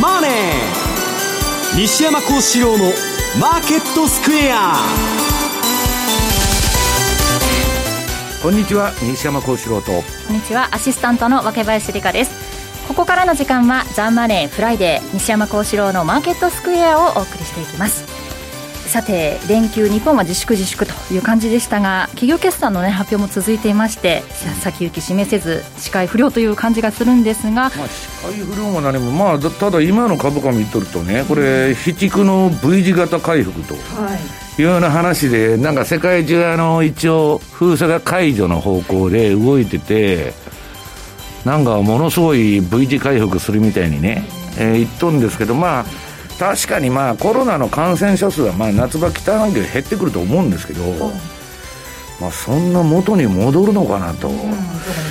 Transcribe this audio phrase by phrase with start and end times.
[0.00, 0.30] マネー」
[1.76, 2.92] 西山孝四郎の
[3.40, 4.76] 「マーケットスクエア」
[8.42, 9.92] こんにちは西山孝四郎と。
[9.92, 10.02] こ
[10.32, 12.30] んにちはアシスタントの若林理香です。
[12.86, 18.04] ここからの時間はザ・マネーフライデー西山孝四郎のマーケットスクエアをお送りしていきます
[18.86, 24.22] さて連休日本は自粛自粛という感じでしたが企業決算の、ね、発表も続いていまして
[24.60, 33.74] 先行き示せず視界不良という感じがするんですが、まあ、視界不良も何も、まあ、ただ今の株価見とるとねこれ非畜の V 字型回復と。
[34.58, 40.32] いうような話で、なんか世界中、あの一応、封鎖が解除の方向で動いてて、
[41.44, 44.24] なんかものすごい V 字回復するみたいにね、
[44.58, 45.84] えー、言っとるんですけど、まあ、
[46.38, 50.82] 確かにまあコロナの感染者数はまあ夏場北半球減ってくると思うんですけど、
[52.20, 54.30] まあ、そんな元に戻るのかなと。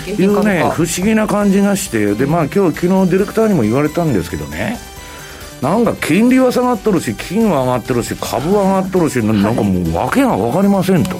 [0.07, 4.77] いうね、不思議な感じがして、でまあ今日昨日ディレクターにも言われたんですけどね、
[5.61, 11.17] なんか金利は下がっとるし、金は上がってるし、株は上がっとるし、なんかもう訳が分かりませんと。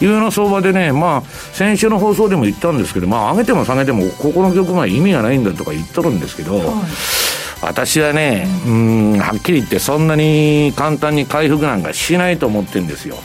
[0.00, 7.27] いうような相場でね、まあ、先週の放送でも言ったんですけど、まあ、上げても下げても、ここの局面意味がないんだとか言っとるんですけど、はい
[7.60, 13.16] 私はね、うん、はっきり言ってそんなに簡単に回復なんかしないと思ってるんですよ。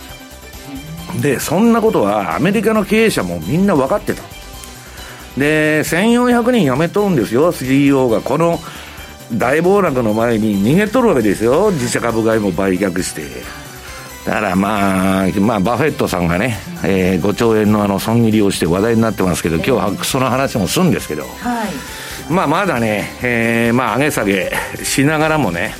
[1.22, 4.23] で、そんなことはアメリカの経営者もみんな分かってた。
[5.38, 8.22] で、1400人辞めとるんですよ、CEO が。
[8.22, 8.59] この
[9.31, 13.23] 大暴落の前に逃げとるわけですよ、自社株買いも売却して。
[14.25, 21.23] だからまあ、まあ、バフェットさんがね、えー、5兆円のあの損切りをして話題になってますけど、今日はその話もするんですけど。
[21.23, 21.28] は
[21.66, 24.52] いまあ、まだね、えー、まあ、上げ下げ
[24.84, 25.74] しながらもね、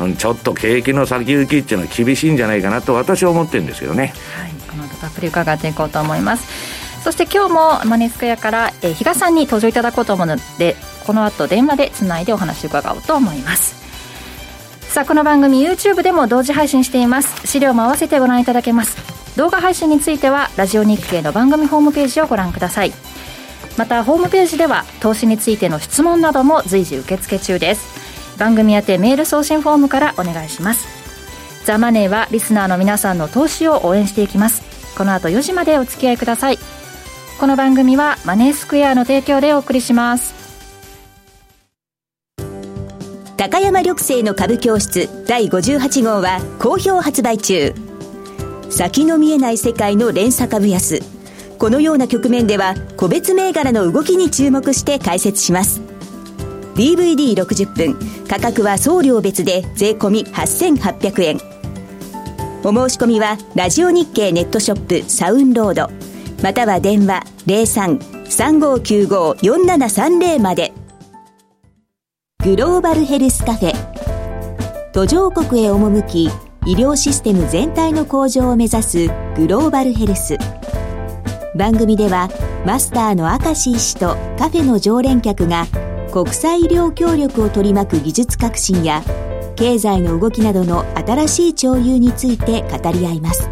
[0.00, 4.12] うんちょっと景気の先行きっていうのは厳しいんじゃないかなと私は思ってるんですけどね。
[4.36, 7.02] はい、この後たっぷり伺っていこうと思います。
[7.02, 13.82] そして今日もマネースクエアから、えー、比嘉さんに登場いただこうと思うので、この後電話でつないでお話を伺おうと思います。
[14.92, 17.46] さあ、この番組 YouTube でも同時配信しています。
[17.46, 18.96] 資料も合わせてご覧いただけます。
[19.36, 22.92] 動画配信については、ラジオ日経の番組ホームページをご覧ください。
[23.76, 28.38] またホームページでは投資についての質問なども随時受付中です。
[28.38, 30.86] 番組宛てメール送信フォームからお願いします。
[31.64, 34.62] ザ・マネーはリスナーの皆さんの投資を応援していきます。
[34.96, 36.58] この後4時までお付き合いください。
[37.38, 40.34] この番組はマネースクエアの提供でお送りします。
[43.36, 47.74] 高山緑星の株教室第58号は好評発売中。
[48.70, 51.21] 先の見えない世界の連鎖株安。
[51.62, 55.80] このような局面では個別銘柄の動きに注目して解説します。
[56.74, 57.96] DVD60 分
[58.26, 61.38] 価格は送料別で税込8800円
[62.64, 65.88] お申し込みはラジオ日経ネットショップサウンロード。
[66.42, 70.72] または電話03-3595-4730まで。
[72.42, 73.72] グローバルヘルスカフェ。
[74.90, 76.24] 途上国へ赴き
[76.66, 79.06] 医療システム全体の向上を目指す
[79.36, 80.36] グローバルヘルス。
[81.54, 82.30] 番組では
[82.66, 85.66] マスターの明石医師とカフェの常連客が
[86.10, 89.02] 国際医療協力を取り巻く技術革新や
[89.56, 93.50] 経済の動きなどの新しい潮流について語り合います。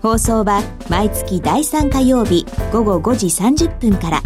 [0.00, 4.22] 放送は毎月第3火曜日午後5時30分から。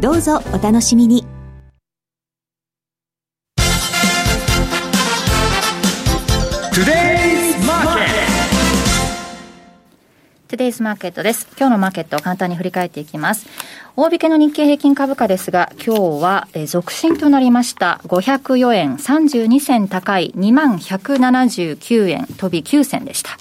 [0.00, 1.33] どうぞお楽しみに。
[10.64, 11.46] デイズマーケットです。
[11.58, 13.46] 今日のマーケットを簡単に振り返っていきます。
[13.96, 18.00] 大引けの日経平均株価ですが、今日は、え続伸となりました。
[18.06, 23.32] 504円32銭高い2179円飛び9銭でした。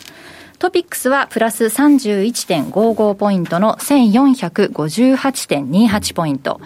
[0.64, 6.62] トピックスはプラス31.55ポイントの1458.28ポイント。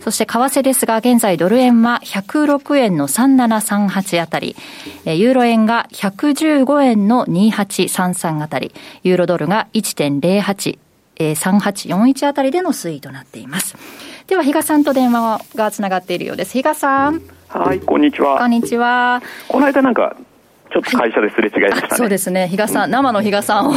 [0.00, 4.54] そして為替ですが、現在ドル円は106円の3738あたり、
[5.06, 10.78] ユーロ円が115円の2833あたり、ユーロドルが1.08、
[11.16, 13.74] 3841あたりでの推移となっています。
[14.28, 16.52] では、比嘉さんと電話がつながっているようです。
[16.52, 17.20] 比嘉さん。
[17.48, 18.38] はい、こんにちは。
[18.38, 19.20] こんにちは。
[19.48, 20.14] この間なんか、
[20.72, 23.72] ちょっと会社ですれ違いました、ねはい、そうですね、比嘉さん、生の比嘉さんを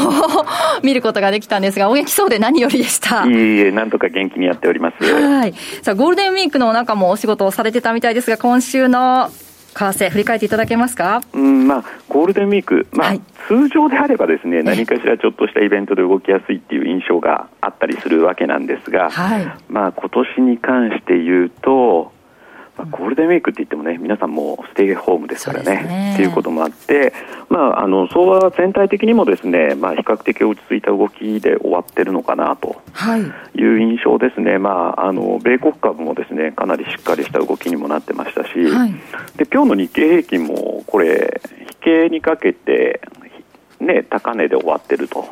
[0.81, 3.25] 見ることができたんですが、お元気そうで何よりでした。
[3.25, 5.03] いいえ、なんとか元気にやっております。
[5.03, 5.53] はい。
[5.81, 9.30] さあ、ゴールデンウィークの中もお仕事をされてたみたいですが、今週の
[9.75, 22.13] 為替、振り返っていただけますか、うんまあ、ゴールデンウィーク、まあ、はい、通常であればですね何かしらちょっとしたイベントで動きやすいっていう印象があったりするわけなんですが、はいまあ今年に関して言うと、
[22.77, 26.13] ゴールデンウィークって言ってもね、皆さんもステイホームですからね、ね。
[26.16, 27.13] っていうこともあって、
[27.50, 32.81] まあ、あの相場全体的にもですね、まあ、比較的落ち着いた動きで終わってるのかなと。
[33.18, 33.22] い。
[33.63, 38.94] う印象ですね、はい、まあ、あの米国株もですねかなりしっかりした動きにもなってましたし、はい、
[39.38, 43.01] で今日の日経平均もこれ、引けにかけて、
[43.80, 45.25] ね、高値で終わってると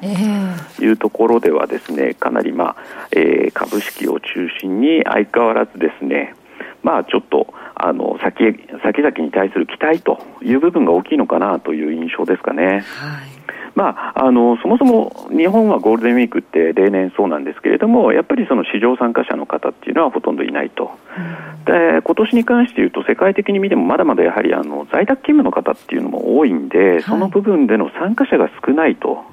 [0.80, 6.36] いうところではですね、かなり、まあえー、株式を中心に相変わらずですね、
[6.84, 8.44] まあ、ちょっとあの先
[8.84, 12.66] 先々に対する期待という部分が大きいのかなという印象ですかね。
[12.66, 13.34] はい
[13.76, 29.24] まあ、あのそもそも日本はゴールデンウィークって例年そうなんですけれどもやっぱりその市場参加者の方っていうのはほとんどいないと、うん、で今年に関して言うと世界的に見てもまだまだやはりあの在宅勤務の方っていうのも多いんで、その部分での参加者が少ないと。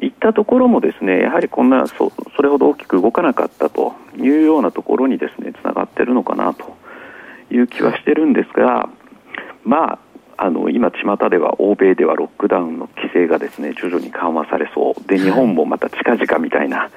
[0.00, 6.76] いったところもですねやはりこんなそそれほど大きく動かなかったというようなところにですねつながっているのかなと
[7.50, 8.88] いう気はしてるんですが、
[9.64, 9.98] まあ、
[10.42, 15.08] あの今、巷では欧米ではロックダウンの規制がですね徐々に緩和されそう。
[15.08, 16.90] で日本もまた近々みたいな、は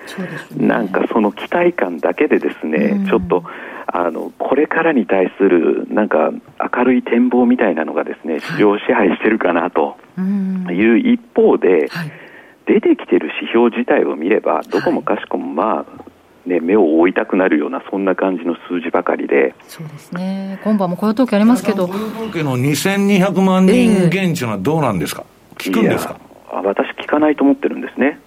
[0.55, 3.43] いね、なんかその期待感だけでですね、うん、ちょっと
[3.87, 6.31] あのこれからに対するなんか
[6.77, 9.97] 明るい展望みたいなのがですね市場を支配してるかなと
[10.71, 12.11] いう一方で、はい、
[12.65, 16.03] 出てきてる指標自体を見ればどこもかしこもまあ、
[16.49, 19.55] ね、目を覆いたくなるような、そんな感じの数字ばかりで。
[19.67, 20.59] そうですね。
[20.63, 21.87] 今晩も雇用統計ありますけど。
[21.87, 26.19] 雇用統計の2200万人減っていうのはどうなんですか、えー、聞くんですか？
[26.51, 28.19] 私、聞かないと思ってるんですね。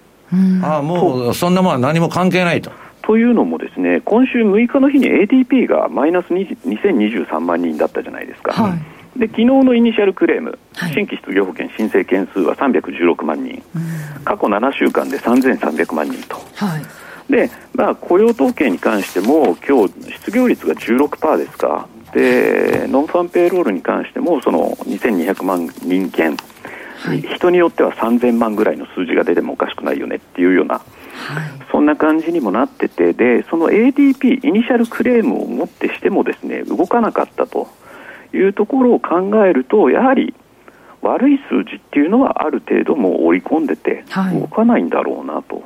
[0.63, 2.71] ああ、もう、そんなものは何も関係ないと。
[3.03, 8.51] というのもですね、今週6日の日に ADP がマイナス2023万人だったじゃないですか。
[8.51, 8.81] はい、
[9.17, 13.63] で昨日の initial claim、はい、新規失業保険申請件数は316万人、
[14.23, 26.37] 過去7週間で3300万人と、はい、で、まあ、雇用統計に関しても、今日失業率が16%ですか、で non-farm payroll に関しても、その2200万人間、
[26.99, 30.83] はい、人によっては3000万ぐらいの数字が出てもおかしくないよねっていうような、はい、
[31.71, 37.67] そんな感じにもなってて、でその ADP、 initial claim をもってしてもですね動かなかったと
[38.33, 40.33] いうところを考えると、やはり
[41.01, 44.03] 悪い数字っていうのはある程度も織り込んでて、
[44.33, 45.63] 動かないんだろうなと。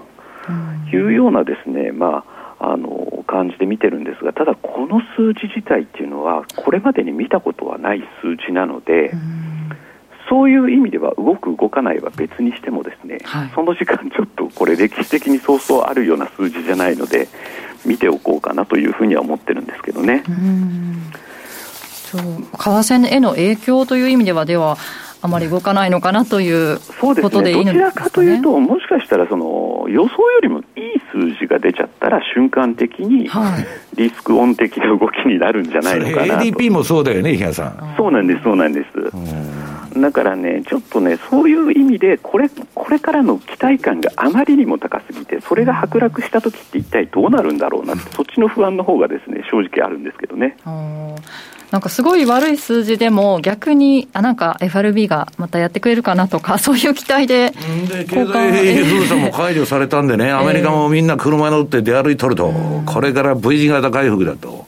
[0.91, 2.25] いうようなですね、ま
[2.59, 9.11] あ、あの感じで見てるんですがただ、この数字自体っていうのはこれまでに見たことはない数字なので。
[10.29, 17.27] そういう意味では動く動かないは別にしてもですね、はい、その時間ちょっとこれ歴史的にそうそうあるような数字じゃないので
[17.85, 20.23] 見ておこうかなというふうには思ってるんですけどね。
[22.11, 24.77] そう為替への影響という意味ではでは
[25.23, 30.65] あまり動かないのかなということでいいのですか、ね、どちらかというと、もしかしたらその予想よりもいい
[31.11, 33.29] 数字が出ちゃったら、瞬間的に
[33.95, 36.43] リスクオン的な動きになるんじゃないのかなと。
[36.43, 37.93] ADP もそうだよね、日さん。
[37.95, 39.99] そうなんです、そうなんです。
[39.99, 50.57] だからね、ちょっとね、そういう意味でこれ、これからの期待感があまりにも高すぎて、それが剥落した時って一体どうなるんだろうなって、そっちの不安の方がですね正直あるんですけどね。
[51.71, 57.51] なんかすごい悪い数字でも、逆に、あ、なんか FRB がまたやってくれるかなとか、 そういう期待で。
[57.87, 62.53] で、経済封鎖も解除されたんでね、 アメリカもみんな車乗って出歩いとると、
[62.85, 64.65] これから V 字型回復だと。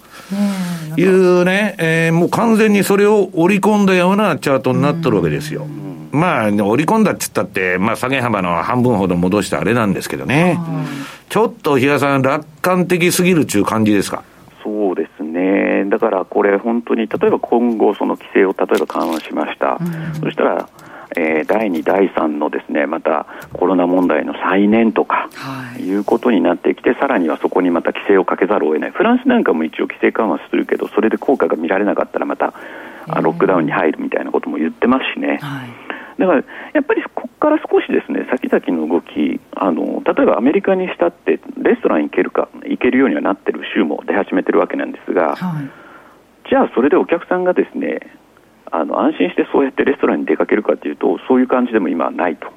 [0.96, 5.68] いうね、えー、もう完全にそれを織り込んだようなチャートになってるわけですよ。
[6.12, 10.60] まあ、織り込んだって言ったって、まあ、下げ幅の半分ほど戻したあれなんですけどね。
[11.30, 14.22] ちょっと、比嘉さん、楽観的すぎるっていう感じですか？
[14.64, 15.13] そうです
[15.84, 20.70] ね、だからこれ、本当に例えば今後、その規制を例えば緩和しました、うん、そしたら、
[21.16, 32.54] えー、第2、第3のですねまたコロナ問題の再燃とか、はい、いうことになってきて、さらにはそこにまた規制をかけざるを得ない、フランスなんかも一応、規制緩和するけど、それで効果が見られなかったら、また、
[33.22, 35.40] ロックダウンに入るみたいなことも言ってますしね。
[35.42, 35.83] はい
[36.20, 36.44] だから
[36.74, 45.70] やっぱりここから少しですね先々の動きあの、例えばアメリカにしたって、レストラン行けるか、行けるようにはなってる州も出始めてるわけなんですが、はい、
[46.50, 48.00] じゃあそれでお客さんがですね
[48.72, 52.52] あの安心してそうやってレストランに出かけるかというと、そういう感じでも今はないと。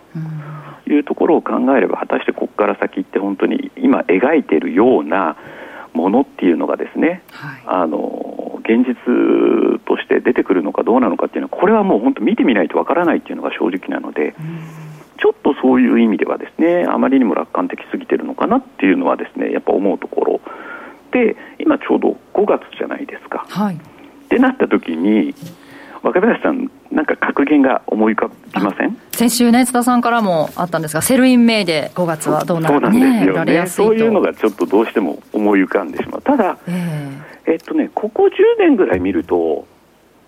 [0.88, 5.36] いうところを考えれば、果たしてここから先って本当に今描いているような
[5.92, 7.98] ものっていうのがですね、はい、あの
[8.68, 14.34] 現実として出てくるのかどうなのかっていうのはこれはもう本当見てみないとわからないっていうのが正直なので、
[15.18, 20.40] ちょっとそういう意味ではですねあまりにも楽観的すぎてるのかなっていうのはですねやっぱ思うところ。
[21.12, 23.46] で今ちょうど5月じゃないですか。
[23.48, 23.78] はい、っ
[24.28, 25.34] てなった時に
[26.02, 28.96] 若林さん、なんか格言が思い浮かびません？
[29.12, 39.66] 先週ね、津田さんからもあったんですが、 sell in May で5月はどうなるか、ね、そうなんですよね、そういうのがちょっとどうしても思い浮かんでしまう、ただ、えー、えっとね、ここ10年ぐらい見ると、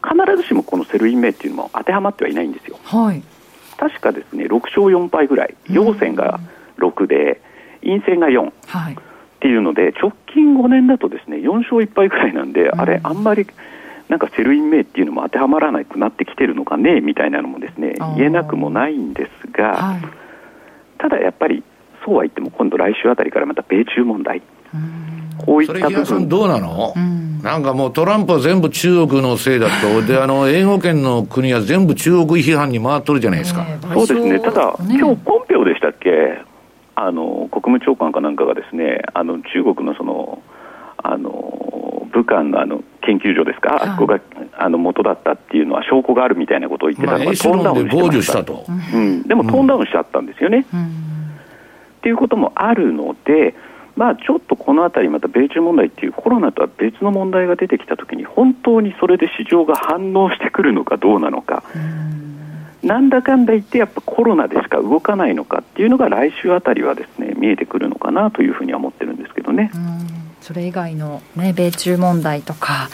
[0.02, 2.78] 必ずしもこの sell in May っていうのも当てはまってはいないんですよ。
[2.84, 3.22] はい、
[3.76, 6.40] 確かですね、6勝4敗ぐらい、陽線が
[6.78, 7.40] 6で、
[7.82, 8.52] 陰線が4。
[8.66, 8.94] はい。
[8.94, 8.96] っ
[9.40, 13.46] ていうので、直近5年だとですね4勝1敗ぐらいなんで、うん、あれ、あんまり
[14.08, 20.02] なんかセルイン名っていうのも当てはまらなくなってきてるのかねみたいなのもですね言えなくもないんですが、はい、
[20.98, 21.62] ただやっぱり
[22.04, 24.42] そうは言っても今度来週あたりからまた米中問題、
[25.38, 33.66] こういったそれ、比さん、どうなの、うん、なんかもうトランプは全部中国のせいだと、であの英語圏の国は全部中国批判に回っとるじゃないですか。
[33.94, 36.42] そうですね、ただ、ね、今日ポンペオでしたっけ、
[36.94, 40.42] あの国務長官かなんかがですねあの中国のその
[41.02, 44.20] あの武漢のあの研究所ですか、はい、あそこが
[44.58, 48.44] あの元だったっていうのは証拠があるみたいなことを言ってたのが、まあ、トーンダウンしてした。
[48.44, 50.66] と、うん、でもトーンダウンしちゃったんですよね。
[50.74, 50.90] うん、っ
[52.02, 53.54] ていうこともあるので、
[53.98, 61.64] まあ、ちょっとこのあたり、また米中問題っていうコロナとは別の問題が出てきたときに、本当にそれで市場が反応してくるのかどうなのか。
[61.74, 62.88] うん。
[62.88, 69.72] なんだかんだ言ってやっぱコロナでしか動かないのかっていうのが来週あたりはですね見えてくるのかなというふうには思ってるんですけどね。
[70.40, 72.88] それ以外の、ね、米中問題とか、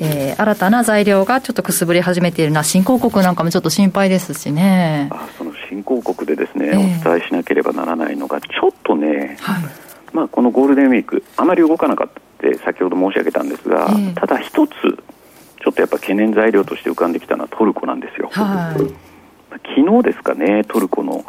[0.00, 5.08] えー、新たな材料がちょっとくすぶり始めているのは新興国なんかもちょっと心配ですしね。
[5.12, 14.72] あその新興国でですね、えー、お伝えしなければならないのがちょっとね、はいまあ、このゴールデンウィークあまり動かなかったって先ほど申し上げたんですが、えー、ただ一つ
[15.62, 18.30] ちょっとやっぱ懸念材料として浮かんできたのはトルコなんですよ。
[18.32, 19.10] はい。
[19.76, 21.24] 昨日ですかね、トルコの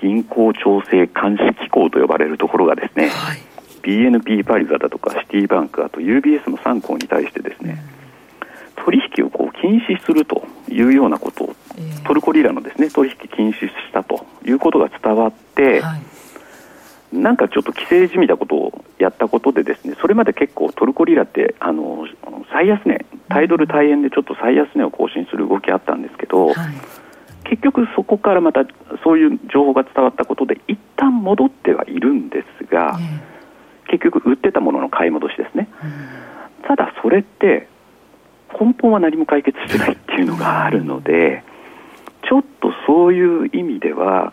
[0.00, 3.38] 銀行調整監視機構と呼ばれるところがですね、はい、
[3.82, 7.82] BNP パリザだとかシティバンク、あと UBS の3行に対してですね、
[8.84, 11.56] 取引をこう禁止するというようなことを、
[12.06, 16.02] トルコリラのですね取引禁止したということが伝わって、はい、
[17.14, 22.06] なんかちょっと規制じみたことをやったことでですねそれまで結構トルコリラってあの
[22.52, 26.56] 最安値タイドル大円でちょっと最安値を更新する動きあったんですけど、はい。
[27.44, 28.64] 結局そこからまた
[29.04, 32.98] そういう情報が伝わったことで一旦戻ってはいるんですが、
[33.86, 35.68] 結局売ってたものの買い戻しですね、
[36.66, 37.68] ただそれって
[38.58, 41.44] 根本は何も解決してないっていうのがあるので
[42.28, 44.32] ちょっとそういう意味では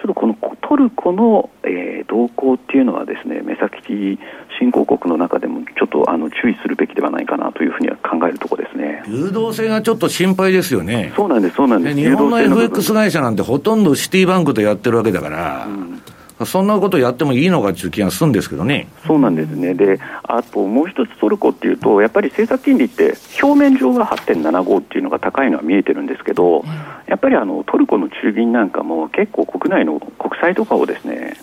[0.00, 4.18] ちょっとこのトルコの、えー、動向っていうのはですね目先
[4.58, 11.12] 新興国の中でもちょっとあの注意するべきではないかなというふうには考えるところですね流動性がちょっと心配ですよね。
[11.16, 11.96] そうなんです、そうなんです。
[11.96, 16.02] 日本の FX 会社なんてほとんどシティバンクとやってるわけだから、うん
[16.46, 18.88] そんなことやってもいいのかっていう気がするんですけどね。
[19.06, 19.74] そうなんですね。
[19.74, 26.64] で、あともう一つトルコっていうと、やっぱり政策金利って表面上は8.75っていうのが高いのは見えてるんですけど、
[27.06, 31.36] やっぱりあのトルコの中銀なんかも結構国内の国債とかをですね、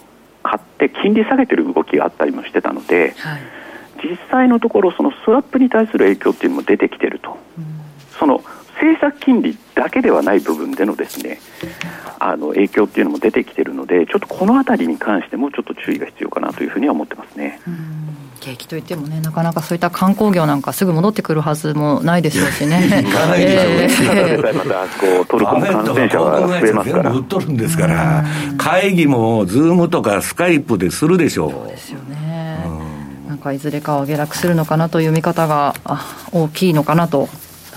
[0.44, 3.42] 買って金利下げてる動きがあったりもしてたので、はい、
[4.02, 7.38] 実際のところそのスワップに対する影響っていうのも出てきてると。
[7.58, 7.66] うん、
[8.18, 8.44] その
[8.80, 11.40] 政策金利だけではない部分でのですね
[12.20, 17.60] あの影響っていうのも出てきているのでちょっとこの辺りに関してもちょっと注意が必要かなというふうには思ってますね。
[18.40, 23.04] 景気といってもね、なかなかそういった観光業なんかすぐ戻ってくるはずもないでしょうしね。
[23.04, 24.54] 行かないでしょうね。
[24.54, 27.12] またこうトルコの感染者が増えますから。
[27.12, 28.24] 売っとるんですから、
[28.58, 31.52] 会議もズームとかスカイプでするでしょう。
[31.52, 32.60] そうですよね。
[33.28, 35.74] なんかいずれかは下落するのかなという見方が
[36.32, 37.28] 大きいのかなと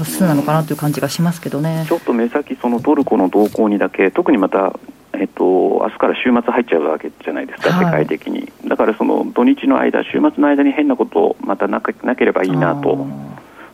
[0.01, 1.85] 多数なのかなという感じがしますけどね。
[1.87, 4.73] ちょっと目先、そのトルコの動向にだけ、特にまた、
[5.13, 8.51] えっと明日から週末入っちゃうわけじゃないですか、はい、世界的に。
[8.67, 13.07] だからその土日の間、週末の間に変なことまたななければいいなと。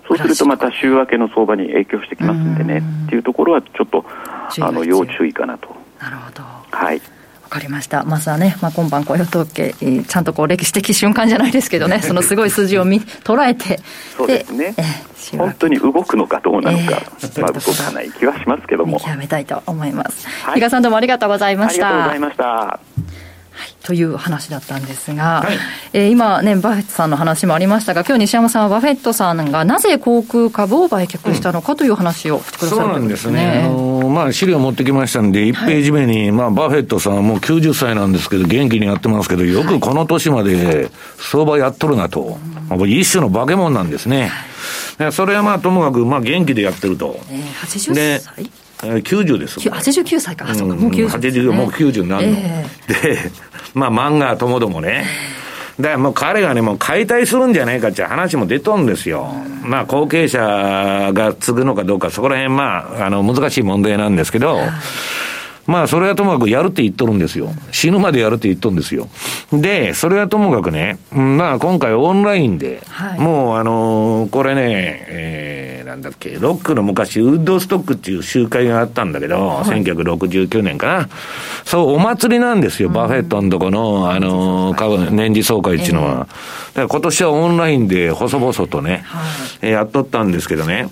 [0.08, 4.04] そうするとまた週明けの相場に影響してきますんでねっていうところはちょっと
[4.60, 5.74] あの要注意かなと。
[6.00, 6.42] なるほど。
[6.70, 7.00] はい。
[7.56, 8.04] わかりました。
[8.04, 13.80] まずはね、まあ、今晩雇用統計、えー、ちゃんとこう歴史的瞬間じゃないですけどね、 そのすごい数字を見捉えて、
[14.16, 14.74] そうですね。
[14.76, 18.98] えー、本当に動くのかどうなのか、えー、まあ動かない気はしますけども。
[18.98, 20.28] 見極めたいと思います。
[20.44, 21.88] はい、比嘉さんどうもありがとうございました。
[21.88, 22.85] ありがとうございました。
[23.82, 25.58] という話だったんですが、はい、
[25.92, 33.62] えー、今ね、バフェットさんの話もありましたが、今日西山さんはバフェットさんがなぜ航空株を売却したのかという話をしてくださる、ね、そうなんですね。
[33.66, 42.38] あのまあ、資料持ってきましたんで、1ページ目に、はい、まあ、バフェットさんはもう90歳なんですけど、元気にやってますけど、よくこの年まで相場やっとるなと。
[42.68, 44.30] まあ、一種の化け物なんですね。
[45.12, 47.20] それはまあ、ともかく、まあ、元気でやってると。
[47.30, 49.78] えー、80歳90ですもん。
[49.78, 52.38] 89歳か、そうか、もう90、ね、もう90になるの。
[52.38, 53.30] えー、で、
[53.74, 55.06] まあ漫画ともどもね。
[55.78, 59.34] だからもう彼がね、もう解体するんじゃないかって話も出とんですよ。
[59.62, 64.60] まあ後継者が継ぐのかどうか、そこら辺まあ、あの、難しい問題なんですけど、
[65.66, 67.52] まあ、それはともかくやるって言っとるんですよ。
[67.72, 69.08] 死ぬまでやるって言っとるんですよ。
[69.52, 81.08] で、それはともかくね、まあ、今回オンラインで、はい、もう、あのー、これね、えー、なんだっけ、ロックの昔、ウッドストックっていう集会があったんだけど、はい、1969年かな。
[81.64, 86.10] そう、お祭りなんですよ、バフェットのとこの、あのー、年次総会っていうのは。
[86.10, 90.88] えー、だから今年はオンラインで細々とね、はい、やっとったんですけどね。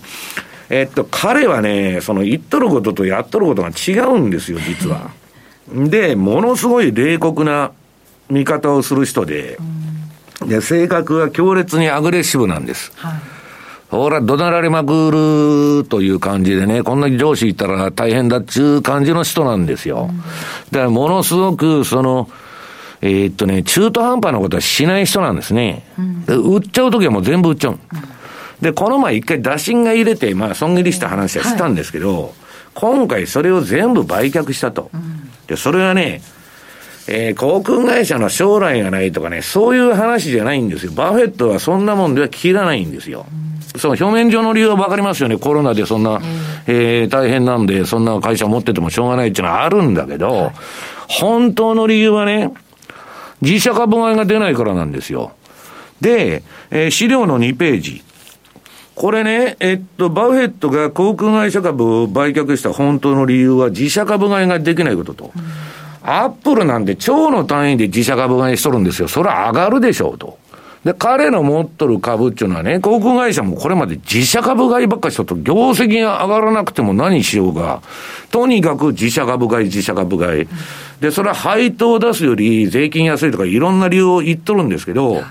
[0.70, 5.10] えっと、彼はね、その言っとることとやっとることが違うんですよ、実は。
[5.72, 7.72] で、ものすごい冷酷な
[8.30, 9.58] 見方をする人で、
[10.46, 12.92] で、性格は強烈にアグレッシブなんです。
[12.96, 13.12] はい
[13.90, 20.10] ほら、怒鳴られまくるという感じでね、こんなに上司いたら大変だっちゅう感じの人なんですよ。
[20.72, 22.28] だからものすごく、その、
[23.02, 25.84] えー、っとね、中途半端なことはしない人なんですね。
[26.26, 27.72] うん、売っちゃうときはもう全部売っちゃう。
[27.72, 28.13] うん
[28.64, 32.32] で、この前一回打診が入れて、まあ、損切りした話はしたんですけど、はい、
[32.72, 34.90] 今回それを全部売却したと。
[35.46, 36.22] で、それはね、
[37.06, 40.92] えー、航空会社の将来がないとかね、そういう話じゃないんですよ。
[40.92, 43.26] バフェットはそんなもんでは切らないんですよ。
[43.76, 45.36] その表面上の理由はわかりますよね。
[45.36, 46.22] コロナでそんな、
[46.66, 50.52] えー、大変なんで、そんな会社持っててもしょうがないっていうのはあるんだけど、
[51.06, 52.50] 本当の理由はね、
[53.42, 55.32] 自社株買いが出ないからなんですよ。
[56.00, 58.02] で、えー、資料の2ページ。
[58.94, 65.32] これね、えっと、バフェットが航空会社株を売却した本当の理由は自社株買いができないことと。
[65.34, 65.42] うん、
[66.02, 69.08] アップルなんで超の単位で自社株買いしとるんですよ。
[69.08, 70.38] それは上がるでしょうと。
[70.84, 77.80] で、彼の持っとる株っていうのはね、航空会社もこれまで自社株買いばっかしとと、業績が上がらなくても何しようが、
[78.30, 80.48] とにかく自社株買い、自社株買い。
[81.00, 85.22] で、それは配当を出すより税金安いとかいろんな理由を言っとるんですけど、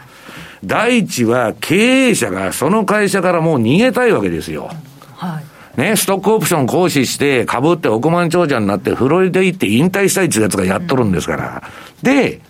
[0.63, 4.69] 第一は経営者がその会社からもう逃げたいわけですよ。
[5.15, 5.79] はい。
[5.79, 11.63] ね、ストックオプション行使して株って億万長者になってフロリダ行って引退したいってやつがやっとるんですから。
[12.03, 12.41] で、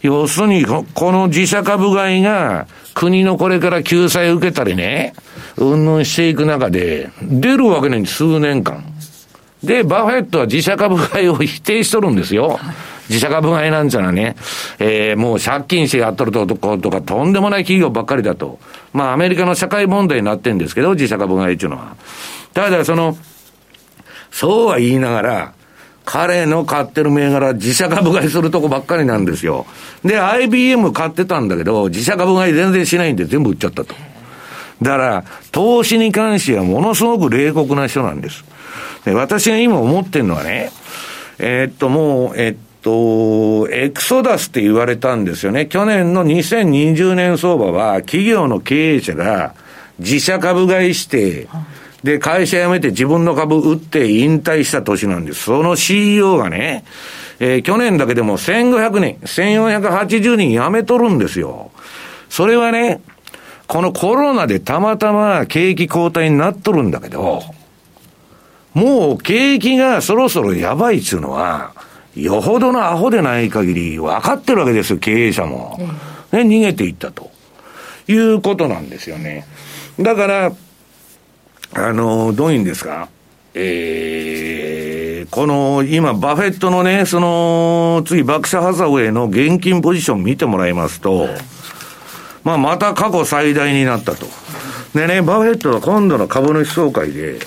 [0.00, 5.14] 要するにこの自社株買いが国のこれから救済を受けたりね、
[5.56, 8.91] うんぬんしていく中で出るわけない数年間。
[9.62, 12.48] で、バフェットは自社株買いを否定しとるんですよ。
[12.48, 12.58] はい
[13.08, 14.36] 自社株買いなんていうのはね、
[14.78, 18.58] えー、もう借金してやっとるとことか、とんでもない企業ばっかりだと。
[18.92, 21.96] まあ、アメリカの社会問題になってるんですけど、自社株買いっていうのは。
[22.54, 23.16] ただ、その、
[24.30, 25.52] そうは言いながら、
[26.04, 29.66] 彼の買ってる銘柄、自社株買いするとこばっかりなんですよ。
[30.04, 33.94] で、IBM 買ってたんだけど、自社株買い全然しないんで全部売っちゃったと。
[34.80, 38.44] だから、投資に関してはものすごく冷酷な人なんです。
[39.04, 40.70] で、私が今思ってるのはね、
[41.38, 45.66] えー、っと、もう、えー、っと、エクソダスって言われたんですよね。
[45.66, 49.54] 去年の2020年相場は、企業の経営者が
[49.98, 51.48] 自社株買いして、
[52.02, 55.44] で、会社辞めて自分の株売って引退した年なんです。
[55.44, 56.84] その CEO がね、
[57.38, 61.70] えー、去年だけでも1500人、1480人辞めとるんですよ。
[62.28, 63.00] それはね、
[63.66, 67.42] このコロナでたまたま景気後退になっとるんだけど、
[68.74, 71.72] もう景気がそろそろやばいっちゅうのは、
[72.14, 75.78] よほどのアホでない限り分かってるわけですよ、経営者も。
[76.32, 77.30] ね、逃げていったと。
[78.08, 79.46] いうことなんですよね。
[80.00, 80.52] だから、
[81.74, 83.08] あの、どういうんですか？
[83.54, 91.28] えー、この、今、バフェットのね、その、次、バクシャハザウェイの現金ポジション見てもらいますと、
[92.42, 94.26] まあ、また過去最大になったと。
[94.94, 97.38] でね、バフェットは今度の株主総会で、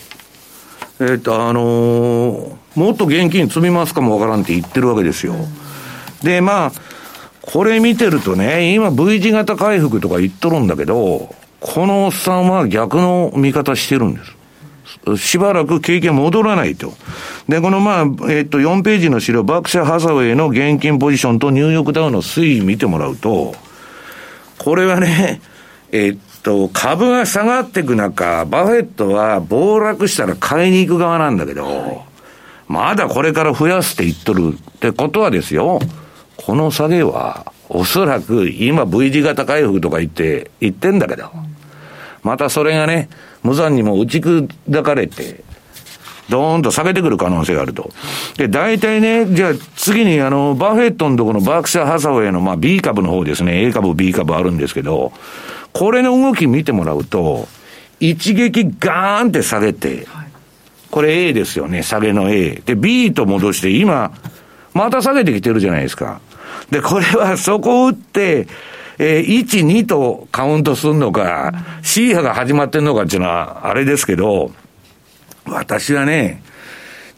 [1.00, 5.36] えっ、と、あのー、もっと現金積みますかもわからんって言ってるわけですよ。
[6.24, 6.72] で、まあ、
[7.42, 14.36] これ見てるとね、今 V 字型回復とか言っとるんだけど、このおっさんは逆の見方してるんです。
[15.18, 16.94] しばらく景気が戻らないと。
[17.48, 23.54] で、このまあ、えっと、4ページの資料、バクシャ・ハサウェイの現金ポジションとニューヨークダウの推移見てもらうと、
[24.58, 25.42] これはね、
[25.92, 32.04] えっと、株が下がっていく中、バフェットは暴落したら買いに行く側なんだけど、
[32.68, 35.80] まだこれから増やすって言っとるってことはですよ、
[36.38, 41.32] この下げは、おそらく今 V 字型回復とか言って、言ってんだけど、
[42.22, 43.10] またそれがね、
[43.42, 45.44] 無残にも打ち砕かれて、
[46.30, 47.90] ドーンと下げてくる可能性があると。
[48.38, 55.12] で、大体ね、じゃあ次にあの、バフェットのところのバークシャーハサウェイのまあ B 株の方ですね、A 株、B 株あるんですけど、
[55.76, 57.50] これの動き見てもらうと、
[58.00, 60.08] 一撃ガーンって下げて、
[60.90, 62.62] これ A ですよね、下げの A。
[62.66, 64.14] で、B と戻して、今、
[64.74, 66.22] また下げてきてるじゃないですか。
[66.72, 68.48] で、これはそこを打って、
[69.00, 71.52] えー、1、2とカウントするのか、
[71.84, 74.54] C 波が始まってんのかっていうのは、あれですけど、
[75.46, 76.42] 私はね、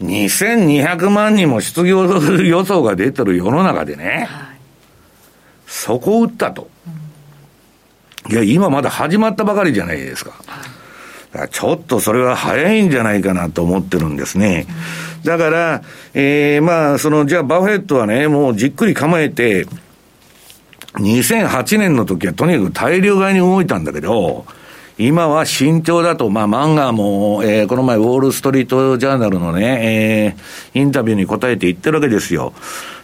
[0.02, 4.58] 2200万人も失業予想が出てる世の中でね、はい、
[5.68, 6.72] そこを打ったと。
[8.30, 10.34] いや、今まだ始まったばかりじゃないですか。
[11.52, 14.66] ちょっとそれは早いんじゃないかなと思ってるんですね。
[15.24, 19.68] だから、えー、まあ、その、じゃあバフェットはね、もうじっくり構えて、
[20.94, 24.46] 2008年の時はとにかく大量買いに動いたんだけど、
[25.00, 30.36] 今は慎重だと、まあ、漫画も、えー、この前、ウォール・ストリート・ジャーナルのね、
[30.74, 32.52] えー、インタビューに答えて言ってるわけですよ。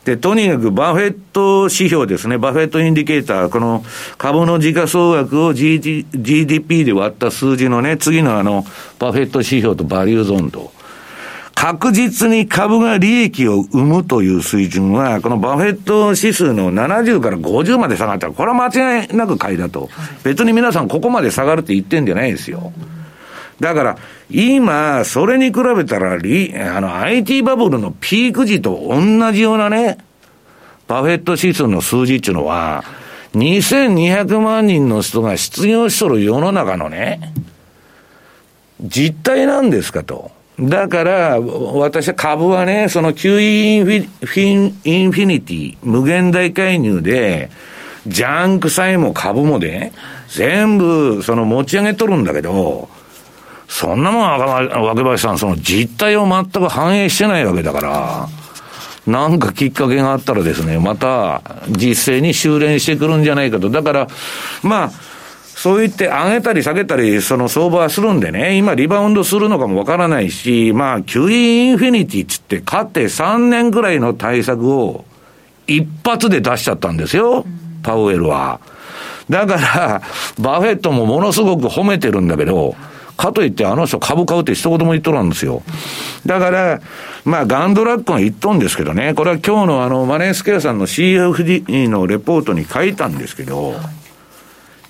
[0.03, 3.85] で、とにかくバフェット指標ですね、バフェット indicator、この
[4.17, 8.65] 株の時価総額を GDP で割った数字のね、次のあの、
[8.97, 10.73] バフェット指標と value zone と。
[11.63, 19.89] 確実に株が利益を生むという水準は、このバフェット指数の70から50まで下がったら、これは間違いなく買いだと。
[20.25, 22.73] 別に皆さんここまで下がるって言ってんじゃないですよ。
[23.61, 23.97] だから、
[24.29, 29.99] 今、それに比べたら、リ、あの、IT バブルのピーク時と同じようなね、
[30.89, 32.83] バフェット指数の数字っていうのは、
[33.35, 37.21] 2200万人の人が失業しとる世の中のね、
[38.81, 40.42] 実態なんですかと。
[40.69, 47.49] だから、私は株はね、その QE インフィインフィニティ、無限大介入で、
[48.07, 49.91] ジャンク債も株もね、
[50.29, 52.87] 全部、その持ち上げとるんだけど、
[53.67, 58.27] そんなもん、若林さん、その実態を全く反映してないわけだから、
[59.05, 63.69] なんかきっかけがあったらですね、また実勢に修練してくるんじゃないかと。
[63.69, 64.07] だから、
[64.61, 64.91] まあ、
[65.63, 75.05] そう言って上げたり下げたり、その相場はするんでね、今リバウンドするのかもわからないし、まあ、QE インフィニティつって、勝って3年ぐらいの対策を
[75.65, 77.45] 一発で出しちゃったんですよ、
[77.81, 78.59] パウエルは。
[79.29, 80.01] だから、
[80.37, 82.75] バフェットもものすごく褒めてるんだけど、
[83.15, 85.63] かといってあの人株買うって一言も言っとらんですよ。
[86.25, 86.81] だから、
[87.23, 93.75] まあ、ガンドラックが言っとんですけどね、これは今日のあの、マネースケアさんの CFD のレポートに書いたんですけど、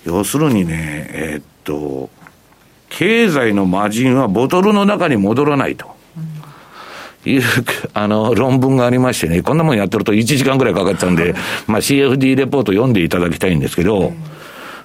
[0.04, 2.10] 要するにね、えー、っと、
[2.88, 5.94] 経済の魔人はボトルの中に戻らないと。
[7.26, 7.42] いう、
[7.94, 11.34] あの、論文がありましてね、こんなもんやってると1時間ぐらいかかっちゃうんで、
[11.66, 14.12] まあ CFD レポート読んでいただきたいんですけど、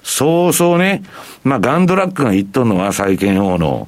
[0.01, 1.03] そうそうね、
[1.43, 3.87] まあガンドラックが言っとるのは債券王の、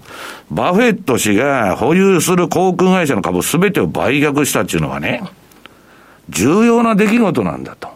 [0.49, 5.23] バフェット氏が保有する航空会社の株すべてを売却したっていうのはね、
[6.29, 7.87] 重要な出来事なんだと。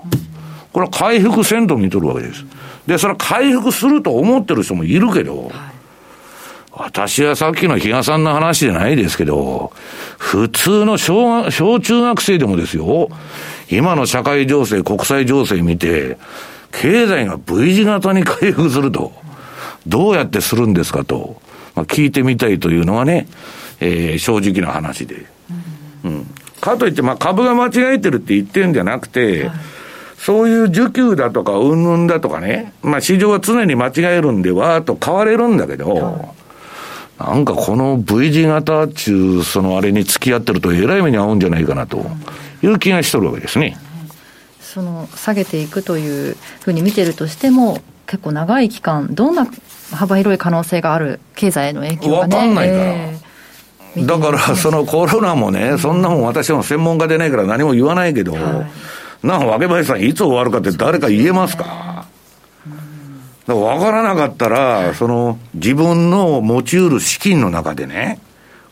[0.72, 2.46] これは回復せんと見とるわけです。
[2.88, 5.52] で、それは回復すると思ってる人もいるけど、はい、
[6.72, 9.72] 私はさっきの比嘉さんの話じゃないですけど、
[10.18, 13.10] 普通の小小中学生でもですよ、
[13.72, 16.18] 今の社会情勢、国際情勢見て、
[16.72, 19.12] 経済が V 字型に回復すると、
[19.88, 21.42] どうやってするんですかと、
[21.74, 23.28] まあ、聞いてみたいというのはね、
[23.80, 25.26] えー、正直な話で。
[26.04, 26.28] うん、
[26.62, 29.75] かといって、まあ、株が間違えてるって言ってるんじゃなくて、はい
[30.26, 36.34] そういう需給だとか、うんぬんだとかね、まあ市場は常に間違えるんで、わーっと変われるんだけど、
[37.20, 42.04] なんかこの V 字型っちゅう、そのあれに付き合ってると、えらい目に遭うんじゃないかなと
[42.64, 43.78] いう気がしとるわけですね。
[44.60, 49.48] その下げていくというふうに見てるとしても、結構長い期間、どんな
[49.92, 52.84] 幅広い可能性がある経済への影響が、ね、分かんないから。
[52.84, 58.42] えー、だから、そのコロナもね、そんなもん私も専門家でないから何も言わないけど、はい
[59.24, 62.06] なあ、若林さん、いつ終わるかって誰か言えますか？
[63.48, 68.20] だから分からなかったら、その、自分の持ち得る資金の中でね、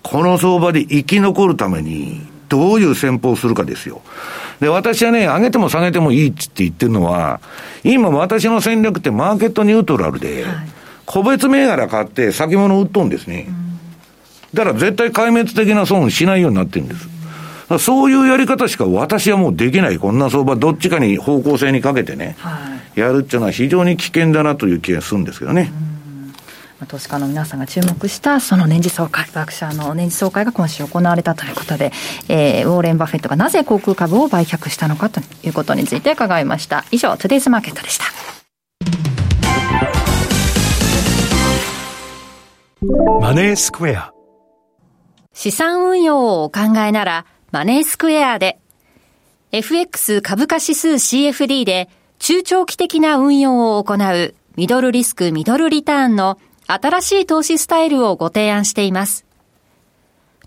[0.01, 4.01] この相場で生き残るために、どういう戦法をするかですよ。
[4.60, 7.39] で、私はね、上げても下げてもいいって言ってるのは、
[7.84, 10.45] 今私の戦略ってマーケットニュートラルで、
[11.06, 13.47] 個別銘柄買って先物売っとんですね。
[14.53, 17.10] だから絶対壊滅的な損しないようになってるんです。
[17.80, 22.60] そういうやり方しか私はもうできない、こんな相場、どっちかに方向性にかけてね、は
[22.95, 25.71] い、やるっていうのは非常に危険だなという気がするんですけどね。
[26.88, 31.91] 投資家の皆さんが注目したその年次総会、バークシャーの年次総会が今週行われたということで、
[32.28, 36.84] えー、ウォーレン・バフェットがなぜ航空株を売却したのかということについて伺いました。
[36.91, 38.06] 以上、トゥデイズマーケットでした。
[43.21, 44.12] マネースクエア
[45.34, 48.57] 資産運用をお考えなら、マネースクエアで、
[49.51, 51.87] FX 株価指数 CFD で
[52.17, 59.27] 中長期的な運用を行うミドルリスクミドルリターンの新しい投資スタイルをご提案しています。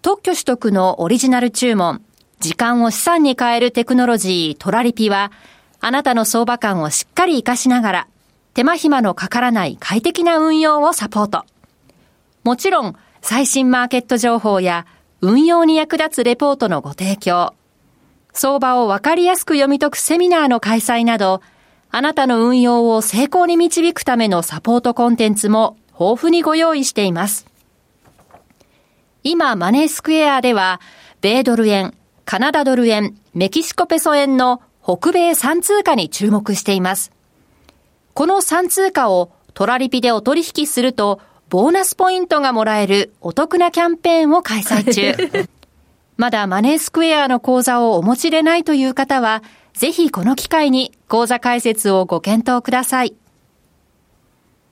[0.03, 2.03] 特許取得のオリジナル注文、
[2.41, 5.31] 時間を資産に変えるテクノロジートラリピは、
[5.81, 8.09] あなたの相場感をしっかり活かしながら、
[8.53, 11.45] 手間暇のかからない快適な運用をサポート。
[12.43, 14.87] もちろん、最新マーケット情報や
[15.23, 17.55] 運用に役立つレポートのご提供、
[18.33, 21.41] 相場をわかりやすく読み解くセミナーの開催など、
[21.91, 27.47] あなたの運用を成功に導くためのサポートコンテンツも豊富にご用意しています。
[29.23, 30.81] 今、マネースクエアでは、
[31.23, 31.95] 米ドル円、
[32.27, 37.11] カナダドル円、メキシコペソ円の北米3通貨に注目しています。
[38.13, 45.49] この3通貨をトラリピでお取引すると、ボーナスポイントがもらえるお得なキャンペーンを開催中。
[46.17, 49.43] まだマネースクエアの口座をお持ちでないという方は、
[49.75, 53.15] ぜひこの機会に口座開設をご検討ください。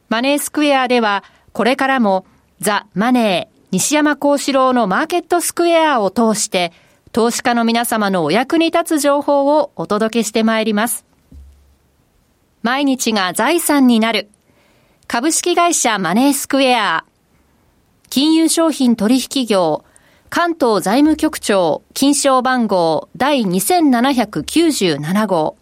[0.08, 2.24] マネースクエアでは、これからも
[2.60, 6.72] ザ・マネー、西山幸四郎のマーケットスクエアを通して、
[7.12, 11.04] 投資家の皆様のお役に立つ情報をお届けしてまいります。
[12.62, 14.30] 毎日が財産になる。
[15.14, 17.04] 株式会社マネースクエア。
[18.10, 19.84] 金融商品取引業
[20.28, 25.56] 関東財務局長、金賞番号第2797号。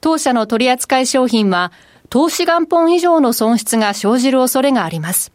[0.00, 1.72] 当社の取扱い商品は、
[2.08, 5.30] 投資元本以上の損失が生じる恐れがあります。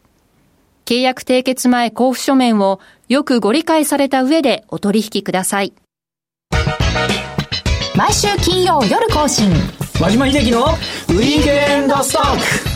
[0.84, 5.72] 契約締結前交付書面をよくご理解された上でお取引ください。
[7.94, 9.52] 毎週金曜夜更新。
[10.00, 12.75] 和島秀樹のウィークエンドストック。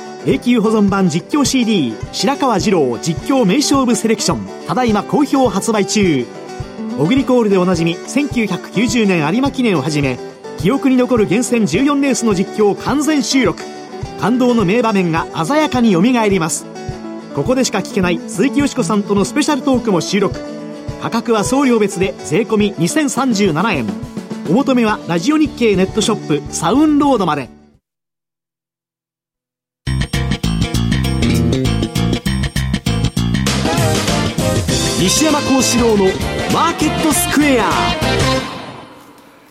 [0.25, 6.25] 永久保存版実況 CD 白川二郎実況名勝負セレクションただいま好評発売中。
[6.99, 10.19] オグリコールでおなじみ1990年有馬記念をはじめ
[10.59, 13.63] 記憶に残る厳選14レースの実況を完全収録。
[14.19, 16.67] 感動の名場面が鮮やかによみがえります。
[17.33, 20.39] ここでしか聞けない鈴木よしこさんとのスペシャルトークも収録。
[21.01, 23.87] 価格は送料別で税込2037円。
[24.49, 27.60] お求めはラジオ日経ネットショップサウンロードまで。
[35.01, 36.05] 西山幸四郎の
[36.53, 37.71] マーケットスクエア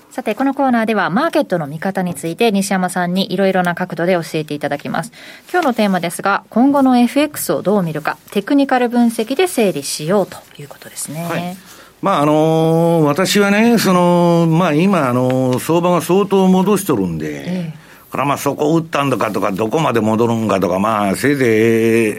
[0.08, 5.10] さて、このコーナーではマーケットの見方について西山さんにいろいろな角度で教えていただきます。
[5.50, 11.24] 今日のテーマですが、今後の FX をどう見るか、テクニカル分析で整理しようということですね。
[11.24, 11.56] はい
[12.00, 21.48] まああのー、私はね、その、まあ今、あのー、相場が相当戻しとるんで、ええからまあそこ打ったんだかとか、どこまで戻るんかとか、まあせいぜい、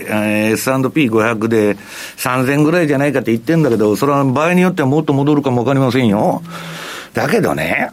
[0.07, 1.75] えー、S&P500 で
[2.17, 6.41] 3000ぐらいじゃないかって言ってんだけど、それは場合によってはもっと戻るかもわかりませんよ。
[7.13, 7.91] だけどね、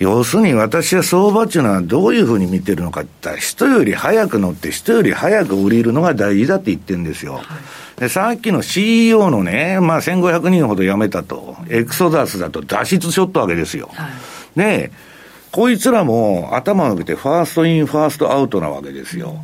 [0.00, 7.40] 要するに私は相場っていうのはどういうふうに見てるのかって言ったら、人より早く乗って人より早く売れるのが大事だって言ってるんですよ。
[7.98, 13.90] で、さっきの CEO のね、まあ1500人ほど辞めたと、 exodus だと脱出しょったわけですよ。
[13.94, 14.90] はい、で、
[15.52, 19.36] こいつらも頭を上げて first in, first out なわけですよ。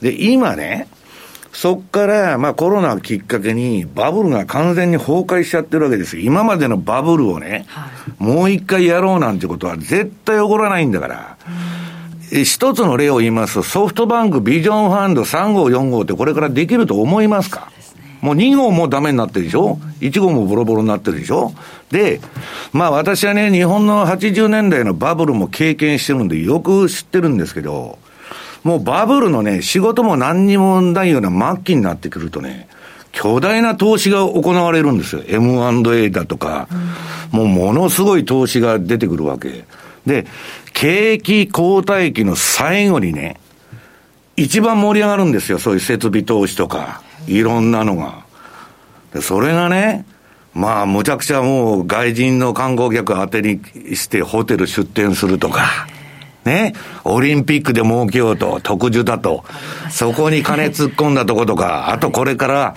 [0.00, 0.88] で、今ね、
[1.52, 6.22] そっから、まあコロナをきっかけにバブルが完全に崩壊しちゃってるわけですよ。
[6.22, 11.36] 今までのバブルをね、はい、もう一回やろうなんてことは絶対起こらないんだから。
[12.32, 17.72] 一つの例を言いますと、ソフトバンクビジョンファンド3号、4号ってこれからできると思いますか？
[18.20, 21.52] もう2号もダメになってるでしょ ?1 号もボロボロになってるでしょ？
[21.90, 22.20] で、
[22.72, 27.98] まあ私はね、日本の80年代のバブルも経験してるんでよく知ってるんですけど、
[28.62, 32.68] もうバブルのね、仕事も何にもないような末期になってくるとね、
[33.12, 35.22] 巨大な投資が行われるんですよ。
[35.26, 36.68] M&A だとか、
[37.32, 39.64] もうものすごい投資が出てくるわけ。
[40.06, 40.26] で、
[40.72, 43.40] 景気後退期の最後にね、
[44.36, 45.58] 一番盛り上がるんですよ。
[45.58, 47.02] そういう設備投資とか。
[47.30, 48.24] いろんなのが。
[49.14, 50.04] で、それがね、
[50.52, 53.60] まあ、むちゃくちゃもう外人の観光客当てに
[53.94, 55.86] してホテル出店するとか、
[56.44, 59.44] ね、オリンピックで儲けようと、特需だと、
[59.90, 62.74] そこに金突っ込んだとことか、あとこれから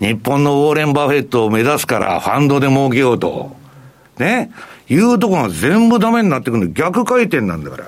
[0.00, 3.56] 日本のウォーレン・バフェットを目指すからファンドで儲けようと、
[4.18, 4.50] ね、
[4.88, 7.84] いうとこが全部ダメになってくるの逆回転なんだから。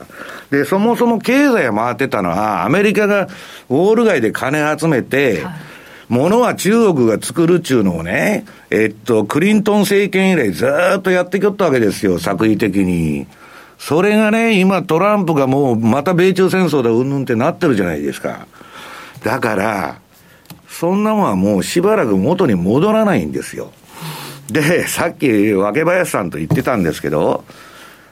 [0.51, 3.29] で、そもそも経済回ってたのは、アメリカが
[3.69, 5.76] ウォール街で金集めて、はい
[6.09, 10.67] ものは中国が作るっちゅうのをね、えっと、クリントン政権以来ず
[10.99, 13.27] っとやってきよったわけですよ、作為的に。
[13.79, 18.47] それがね、今トランプがもうまた米中戦争だうんぬんってなってるじゃないですか。
[19.23, 19.99] だから、
[20.69, 23.73] そんなもんはもうしばらく元に戻らないんですよ。
[24.51, 27.45] で、さっき、若林さんと言ってたんですけど、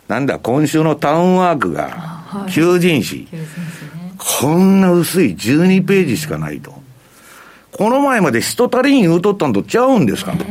[0.08, 3.28] なんだ、今週のタウンワークが、求人誌、
[4.40, 6.83] こんな薄い12ページしかないと。
[7.76, 10.32] この前まで人足りん言うとったんとちゃうんですか？
[10.32, 10.44] と。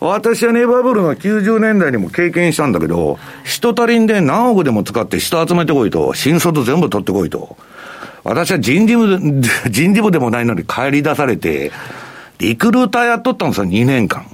[0.00, 7.56] 私はね、バブルの90年代にも経験したんだけど、人足りんで何億でも使って人集めてこいと、新卒全部取ってこいと。
[8.22, 9.18] 私は人事部、
[9.70, 11.72] 人事部でもないのに帰り出されて、
[12.38, 14.26] リクルーターやっとったんですよ、2年間。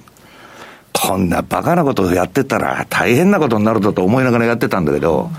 [0.93, 5.31] こんなバカなことやってたら大変なことになるぞと思いながらやってたんだけど、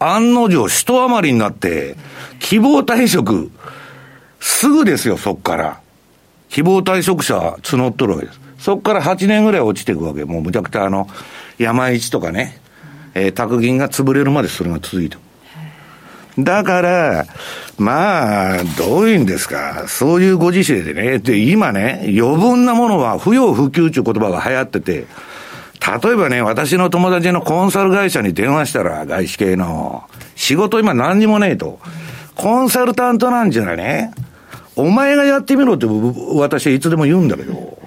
[0.00, 1.96] 案の定人余りになって、
[2.40, 3.50] 希望退職、
[4.40, 5.80] すぐですよ、そっから。
[6.48, 8.40] 希望退職者募っとるわけです。
[8.58, 10.24] そこから8年ぐらい落ちていくわけ。
[10.24, 11.08] もうむちゃくちゃあの、
[11.58, 12.60] 山一とかね、
[13.14, 15.16] えー、宅銀が潰れるまでそれが続いて
[16.38, 17.26] だから、
[17.78, 25.06] まあ、どういうんですか、そういうご時世でね、で、今ね、余分なものは不要不急という言葉が流行ってて、
[26.02, 30.04] 例えばね、私の友達のコンサル会社に電話したら、外資系の、
[30.36, 31.80] 仕事今何にもねえと。
[32.36, 34.12] コンサルタントなんじゃないね。
[34.78, 35.86] お前がやってみろって
[36.36, 37.78] 私はいつでも言うんだけど、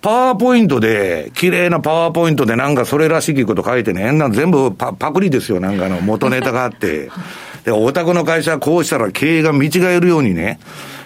[0.00, 7.10] パワーポイントで、綺麗なパワーポイントでなんかそれらしきこと書いてね、なん全部パパクリですよ、なんかの元ネタがあって。
[7.64, 10.58] で、お宅の会社はこうしたら経営が見違えるようにね、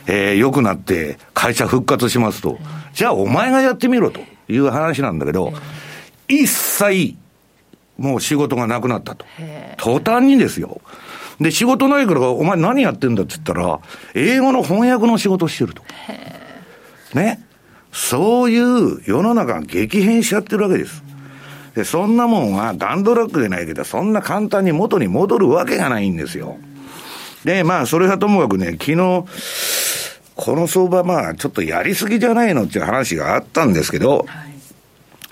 [0.07, 2.59] えー、良くなって会社復活しますと。
[2.95, 5.53] じゃあお前がやってみろという話なんだけど、
[6.29, 7.17] 一切、
[7.99, 9.25] もう仕事がなくなったと。
[9.79, 10.81] 途端にですよ。
[11.41, 13.81] で、仕事ないから、お前何やってんだって言ったら、
[14.15, 15.83] 英語の翻訳の仕事してると。
[17.15, 17.41] ね。
[17.93, 21.03] そういう世の中が激変しちゃってるわけです。
[21.75, 26.57] で、そんなもんはガンドラックでないけど、そんな簡単に元に戻るわけがないんですよ。
[27.45, 29.25] で、まあ、それはともかくね、昨日、
[30.35, 34.53] この相場、まあ、ちょっとやりすぎじゃないのっていう話があったんですけど、はい、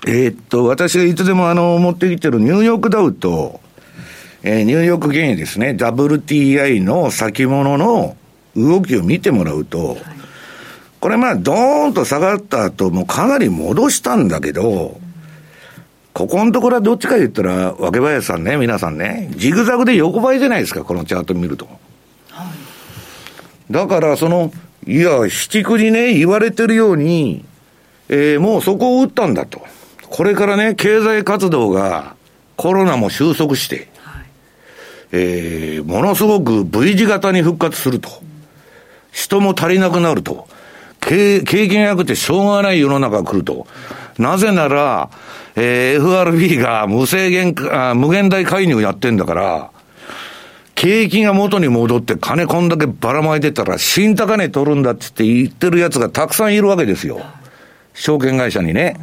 [0.07, 3.59] えー、っと、私がいつでもあの、持ってきてるニューヨークダウと、
[4.43, 8.15] えー、ニューヨーク原油ですね、WTI の先物の
[8.55, 10.21] 動きを見てもらうと、はい
[11.01, 15.01] これまあ、ドーンと下がった後、もうかなり戻したんだけど、
[16.13, 21.67] ここのところはどっちか言ったら、若林さんね、皆さんね、ジグザグで横ばいじゃないですか、このチャート見ると。
[22.29, 24.53] はい、だから、その、
[24.85, 27.45] いや、七九にね、言われてるように、
[28.07, 29.65] えー、もうそこを打ったんだと。
[30.07, 32.15] これからね、経済活動が、
[32.57, 33.89] コロナも収束して、はい、
[35.11, 38.09] えー、ものすごく V 字型に復活すると。
[39.11, 40.47] 人も足りなくなると。
[40.99, 43.67] 経経験なくてしょうがない世の中が来ると。
[44.17, 45.09] なぜなら、
[45.55, 49.71] えー、FRB が無制限あ、無限大介入やってんだから、
[50.75, 57.21] 景気が元に戻って金こんだけばらまいてたら、新高値取るんだって言ってる奴がたくさんいるわけですよ。
[57.93, 58.99] 証券会社にね。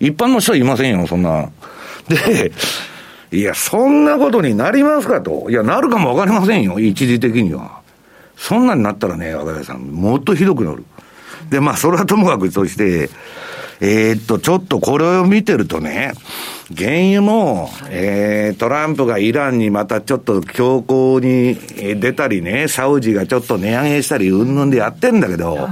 [0.00, 1.50] 一般の人はいませんよ、そんな。
[2.08, 2.52] で、
[3.32, 5.48] いや、そんなことになりますかと。
[5.50, 7.80] いや、なるかもわかりませんよ、一時的には。
[8.36, 10.84] そんなになったらね、若林さん、もっとひどくなる。
[11.50, 13.10] で、まあ、それはともかくとして、
[13.80, 16.12] えー、っと、ちょっとこれを見てるとね、
[16.76, 21.56] 原油も、えー、トランプがイランにまたちょっと強硬に
[21.98, 25.68] 出たりね、サウジがちょっと値上げしたり、うんぬんでやってんだけど、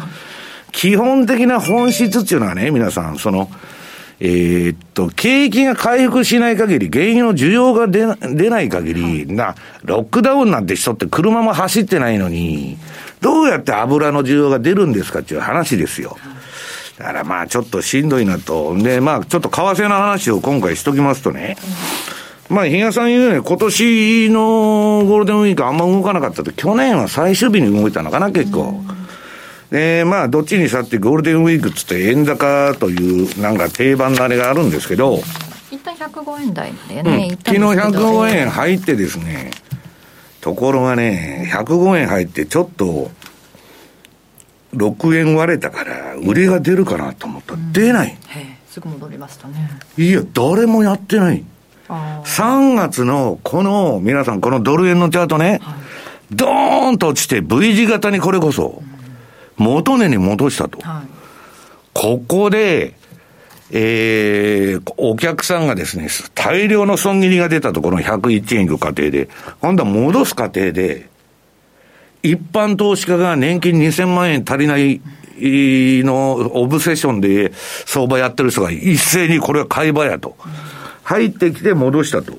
[0.73, 3.51] 基本的な本質っていうのはね、皆さん、その、
[4.20, 9.54] えー、っと、景気が回復しない限り、原油の需要が出出ない限り、な、
[9.85, 12.76] ロックダウンなんて人って車も走ってないのに、
[13.20, 16.16] どうやって油の需要が出るんですかっていう話ですよ。
[16.98, 18.76] だからまあちょっとしんどいなと。
[18.76, 21.57] で、まあちょっと為替の話を今回しときますとね。
[22.48, 28.83] まあ、比嘉さん言うように、今年のゴールデンウィークあんま動かなかったと、去年は最終日に動いたのかな、結構。
[29.70, 35.20] で、まあ、どっちにさってゴールデンウィークっつって円高という、なんか定番のあれがあるんですけど、
[35.70, 39.50] 一旦105円台でね、うん、昨日105円入ってですね、
[40.40, 43.11] ところがね、105円入ってちょっと、
[44.74, 48.16] 6円割れたから、売りが出るかなと思ったら、出ない。
[48.70, 49.70] すぐ戻りましたね。
[49.96, 51.44] いや、誰もやってない。
[51.88, 55.74] 3月のこの、皆さん、このドル円のチャートね、はい、
[56.33, 58.83] ドーンと落ちて V 字型にこれこそ、
[59.59, 60.81] 元値に戻したと。
[60.81, 61.07] はい、
[61.92, 62.94] ここで、
[63.71, 69.29] えー、お客さんがですね、大量の損切りが出たところの101円いく過程で、
[69.61, 71.09] 今度は戻す過程で、
[72.23, 75.00] 一般投資家が年金2000万円足りない
[75.40, 77.52] のオブセッションで
[77.87, 80.37] 相場やってる人が一斉にこれは買い場やと。
[81.04, 82.37] 入ってきて戻したと。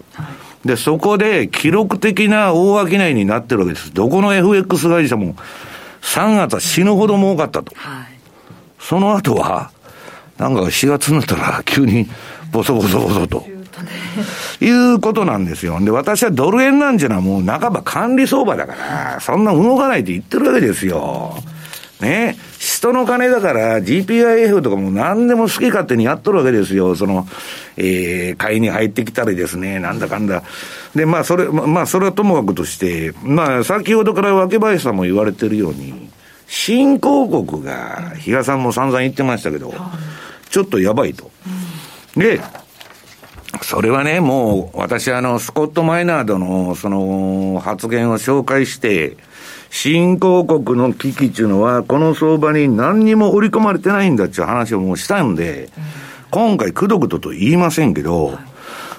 [0.64, 3.94] で、そこで記録的な大商いになってるわけです。
[3.94, 5.36] どこの FX 会社も
[6.02, 7.74] 3月は死ぬほど儲かったと。
[8.80, 9.72] その後は、
[10.38, 12.08] なんか4月になったら急に
[12.52, 13.46] ボソボソボソと。
[14.62, 15.80] いうことなんですよ。
[15.80, 21.36] で、私はドル円なんじゃのはもう半ば管理相場だから、そんな動かないって言ってるわけですよ。
[22.02, 22.38] ね。
[22.60, 26.94] 人の金だから GPIF とかも何でも好き勝手にやっとるわけですよ。
[26.94, 27.26] その、
[27.78, 30.44] えー、買いに入ってきたりですね、なんだかんだ。
[30.94, 36.10] で、まあ、それ、まあ、それはともかくとして、まあ、先ほどから若林さんも言われてるように、
[36.48, 39.74] 新興国が、比嘉さんも散々言ってましたけど、
[40.50, 41.32] ちょっとやばいと。
[42.18, 42.42] で、
[43.62, 49.18] それはね、もう、私あの、スコット・マイナードの、その、発言を紹介して、
[49.72, 55.70] 新興国の危機っていうのは、この相場に何にも織り込まれてないんだっていう話をもうしたんで、
[56.32, 58.38] 今回、くどくどと言いませんけど、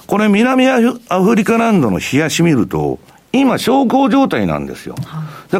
[0.06, 0.80] これ、南ア
[1.22, 2.98] フリカランドの冷やし見ると、
[3.32, 4.96] 今、小康状態なんですよ。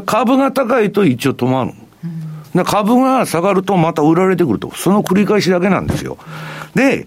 [0.05, 1.73] 株が高いと一応止まる。
[2.55, 4.73] で株が下がるとまた売られてくると。
[4.75, 6.19] その繰り返しだけなんですよ。
[6.75, 7.07] で、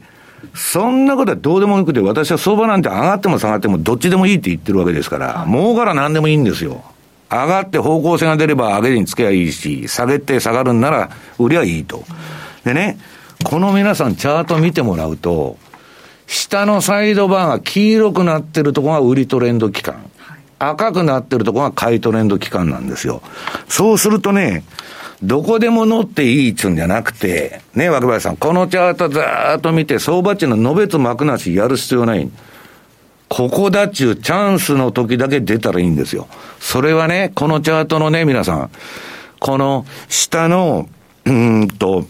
[0.53, 6.83] そんなことはどうでもよくて、私は相場なんて上がっても下がってもどっちでもいいって言ってるわけですから、儲から何でもいいんですよ。
[7.29, 12.03] 上がって方向性が出れば上げにつけばいいし、下げて下がるんなら売りゃいいと。
[12.63, 12.99] でね、
[13.43, 15.57] この皆さんチャート見てもらうと、
[16.27, 19.95] 下のサイドバーが黄色くなってるところが売りトレンド期間。
[20.59, 23.21] 赤くなってるところが買いトレンド期間なんですよ。
[23.67, 24.63] そうするとね、
[25.23, 32.29] どこでも乗っていいっちゅうんじゃなくて、ね、若林さん、このチャートずーっと見て、相場値ののべつ幕なしやる必要ない。
[33.29, 36.27] ここだっちゅうチャンスの時だけ出たらいいんですよ。
[36.59, 38.69] それはね、このチャートのね、皆さん、
[39.39, 40.89] この下の、
[41.25, 42.05] うんと、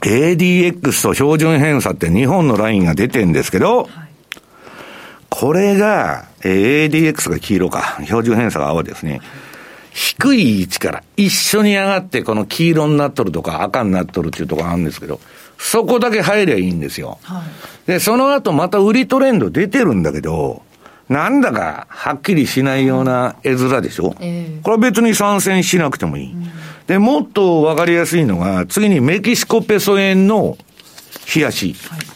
[0.00, 3.88] ADX と標準偏差って2本のラインが出てんですけど、はい、
[5.30, 9.20] これが、ADX が黄色か、標準偏差が青ですね。
[9.96, 15.20] 低い位置から一緒に上がってこの黄色になっとるとか赤になっとるっていうところあるんですけど、
[15.56, 17.18] そこだけ入りゃいいんですよ。
[17.22, 17.42] は
[17.86, 20.62] い、で、その後また売りトレンド出てるんだけど、
[21.08, 26.32] なんだかはっきりしないような絵面でしょ、えー、これは別に参戦しなくてもいい。
[26.34, 26.46] うん、
[26.86, 30.58] で、もっとわかりやすいのが、次にメキシコペソ円の
[31.34, 31.74] 冷やし。
[31.88, 32.15] はい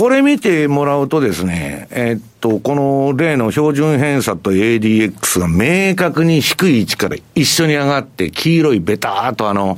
[0.00, 9.76] これ見てもらうとですね、えっと、この例の標準偏差と ADX が明確に低い位置から一緒に上がって、黄色いベターっとあの、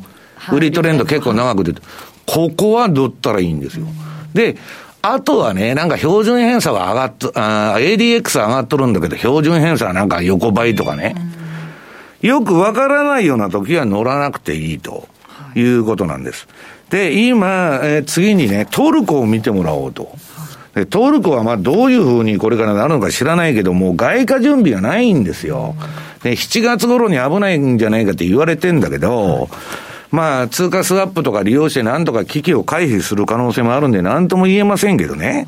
[0.52, 1.82] 売りトレンド結構長く出て、
[2.24, 3.86] ここはどったらいいんですよ。
[4.32, 4.58] で、
[5.02, 11.16] あとはね、なんか標準偏差は上がっと、あ ADX 上がっとるんだけど、標準偏差はなんか横ばいとかね。
[12.20, 15.08] よくわからないような時は乗らなくていいと
[15.56, 16.46] いうことなんです。
[16.92, 20.14] で、今、えー、次にね、トルコを見てもらおうと。
[20.74, 25.74] でトルコはまあどういうふうにこれからなるのか知らないけど、もう外貨準備がないんですよ。
[26.22, 29.48] で、7月頃に危ないんじゃないかって言われてんだけど、
[30.10, 35.46] まあ、通貨スワップとか利用してなんとか危機を回避する可能性もあるんで、なんとも言えませんけどね。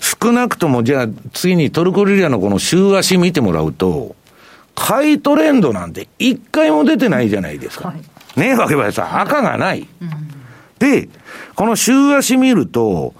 [0.00, 4.14] 少なくとも、じゃあ、次にトルコリラのこの週足見てもらうと、
[4.76, 7.88] 買いトレンドなんて一回も出てないじゃないですか。
[7.88, 9.88] はい、ねえ、わけばさん、赤がない。
[10.00, 10.37] うん
[10.78, 11.08] で、
[11.54, 13.14] この週足見ると、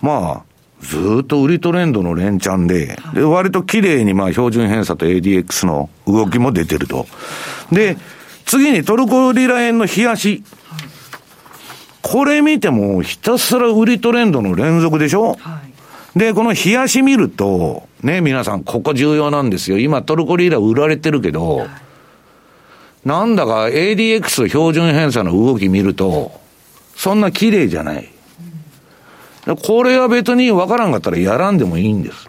[0.00, 7.06] まあ、ずっと売りトレンドの連チャンで、で、割と綺麗にまあ標準偏差と ADX の動きも出てると。
[7.70, 7.96] で、
[8.46, 10.42] 次にトルコリラ円の冷やし。
[12.02, 15.60] これ見てもひたすら売りトレンドの連続でしょ、は
[16.16, 19.78] い、で、この冷やし見ると、ね、皆さん、ここ重要なんですよ。
[19.78, 21.68] 今トルコリラ売られてるけど、はい、
[23.04, 26.39] なんだか ADX 標準偏差の動き見ると、
[26.96, 28.08] そんな綺麗じゃない。
[29.62, 32.28] これは別に分からんかったらやらんでもいいんです。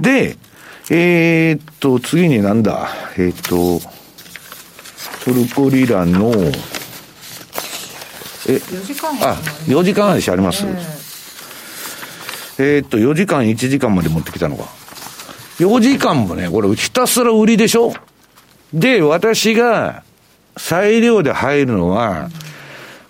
[0.00, 0.36] で、
[0.90, 3.80] えー、っと、次になんだ、えー、っと、
[5.24, 6.30] トルコリラの、
[8.46, 9.34] え、4時間あ、
[9.66, 10.64] 4時間話あります、
[12.58, 14.64] えー、っと、4時間1時間まで持ってきたのか。
[15.58, 17.92] 4時間もね、これひたすら売りでしょ？
[18.72, 20.04] で、私が
[20.56, 22.47] 裁量で入るのは、うん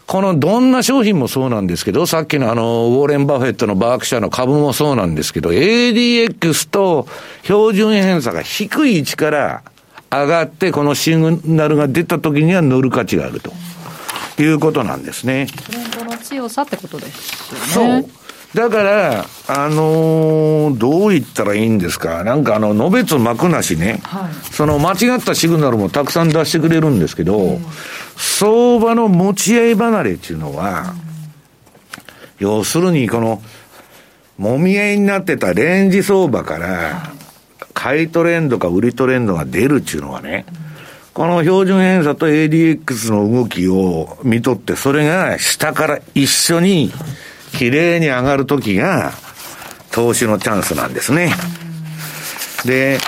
[0.09, 7.07] このどんな商品もそうなんですけど、さっきのあの、ウォーレン・バフェットのバークシャーの株もそうなんですけど、ADX と
[7.43, 9.63] 標準偏差が低い位置から
[10.11, 13.53] 上がって、このシグナルが出た時には乗る価値があると
[14.41, 15.47] いうことなんですね。
[15.67, 18.03] トレンドの強さってことですよね。
[18.03, 18.29] そう。
[18.55, 22.25] だから、あのー、どう言ったらいいんですか。
[22.25, 27.67] なんかあの、のべつ幕なしね、はい、その間違ったシグナルもたくさん出してくれるんですけど、うん、
[28.19, 30.93] 相場の持ち合い離れっていうのは、
[32.41, 33.41] 要するにこの、
[34.37, 37.13] もみ合いになってたレンジ相場から、
[37.75, 40.47] 買いトレンドか売りトレンドが出るっていうのはね、
[41.15, 46.93] この標準偏差と ADX の動きを見とって、それが下から一緒に、
[47.53, 49.13] 綺麗に上がるときが、
[49.93, 51.33] 投資のチャンスなんですね。
[52.65, 52.99] で、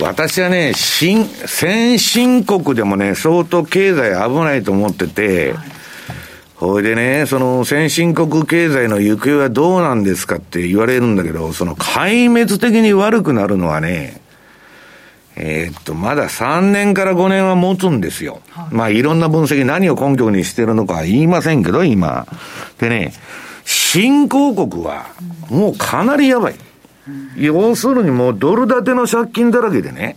[0.00, 5.54] 私はね、新、先進国でもね、相当経済危ないと思ってて、
[6.56, 14.20] ほいでね、その先進国経済の行方はどうなんですかって言われるんだけど、その壊滅的に悪くなるのはね、
[15.36, 18.40] えー、っと、まだ3年から5年は持つんですよ。
[18.50, 22.26] はい、まあ、いろんな分析、何を根拠にしてるのかは言いませんけど、今。
[22.78, 23.12] でね、
[23.66, 25.08] 新興国は、
[25.50, 26.54] もうかなりやばい。
[27.36, 30.16] 要するにもうドル建ての借金だらけでね。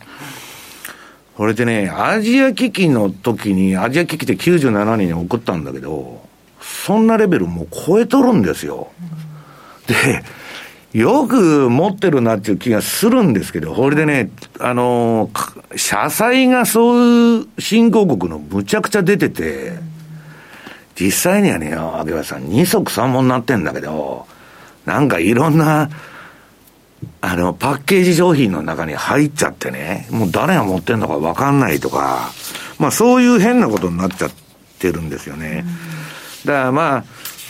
[1.35, 6.27] これでね、アジア危機の時に、アジア危機って97年に送ったんだけど、
[6.59, 8.89] そんなレベルもう超えとるんですよ。
[9.87, 10.23] で、
[10.91, 15.29] よく持ってるなっていう気がするんですけど、これでね、あの、
[15.75, 19.73] 社債がそういう新興国のむちゃくちゃ出てて、
[20.99, 24.25] 実際にはね、秋葉さん、二足三本になってんだけど、
[24.85, 25.89] なんかいろんな、
[27.21, 32.31] あの、パッケージ商品の中に入っちゃってね、もう誰が持ってんのかわかんないとか、
[32.77, 34.31] まあそういう変なことになっちゃっ
[34.79, 35.65] てるんですよね。
[36.45, 37.03] だからまあ、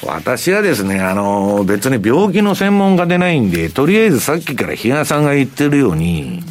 [0.05, 6.41] 私はですね、あの、別に病気の専門家でないんで、とりあえずさっきから比嘉さんが言ってるように、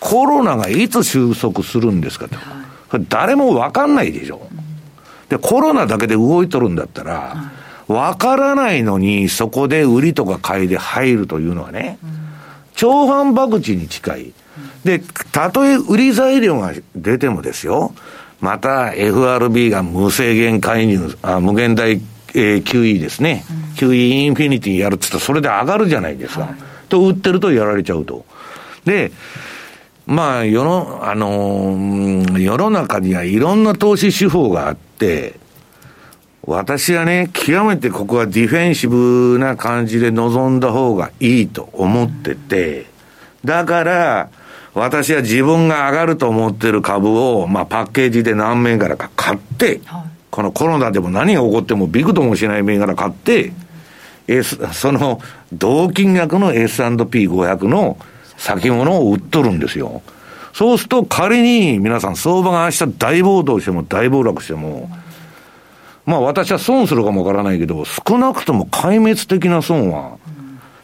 [0.00, 2.98] コロナがいつ収束するんですかと。
[3.08, 4.48] 誰もわかんないでしょ。
[5.28, 7.50] で、コロナだけで動いとるんだったら、
[7.88, 11.98] わからないのに、そこで売りとか買いで入るというのはね、
[12.76, 14.32] 超反博打に近い。
[14.84, 15.00] で、
[15.32, 17.92] たとえ売り材料が出てもですよ、
[18.40, 22.00] また FRB が無制限介入、あ無限大
[22.38, 26.42] えー、QE ですね、うん、QE インフィニティやるっつったらそれで上がるじゃないですか。
[26.42, 26.54] はい、
[26.90, 28.26] と、売ってるとやられちゃうと。
[28.84, 29.10] で、
[30.06, 35.34] まあ、世の、あのー、世の中にはいろんな投資手法があって、
[36.46, 42.86] 私はね、極めてここはディフェンシブな感じで臨んだ方がいいと思ってて、
[43.44, 44.30] だから、
[44.74, 53.54] 私は自分が上がると思ってる株を、まあ、パッケージで何銘柄か買って、はいこのコロナでも何が起こってもびくともしない銘柄買って、
[54.28, 55.18] S、その
[55.50, 57.96] 同金額の S&P500 の
[58.36, 60.02] 先物を売っとるんですよ。
[60.52, 64.90] そうすると仮に皆さん相場が明日大暴動しても大暴落しても、
[66.06, 70.16] まあ私は損するかもわからないけど、少なくとも壊滅的な損は、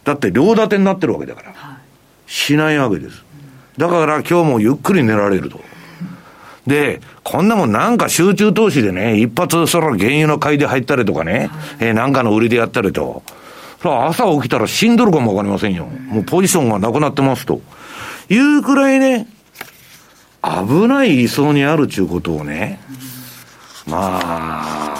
[0.05, 1.55] だって両立てになってるわけだから、
[2.27, 3.25] しないわけです。
[3.79, 5.61] だから今日もゆっくり寝られると。
[6.67, 11.51] で、こんなもんなんか集中投資でね、一発そら原油の買いで入ったりとかね、
[11.81, 13.23] えー、なんかの売りでやったりと、
[13.83, 15.87] 朝起きたら死んどるかもわかりませんよ。
[15.87, 17.61] もうポジションがなくなってますと。
[18.29, 19.27] いうくらいね、
[20.43, 22.81] 危ない位相にあるちゅうことをね、
[23.87, 24.92] まあ、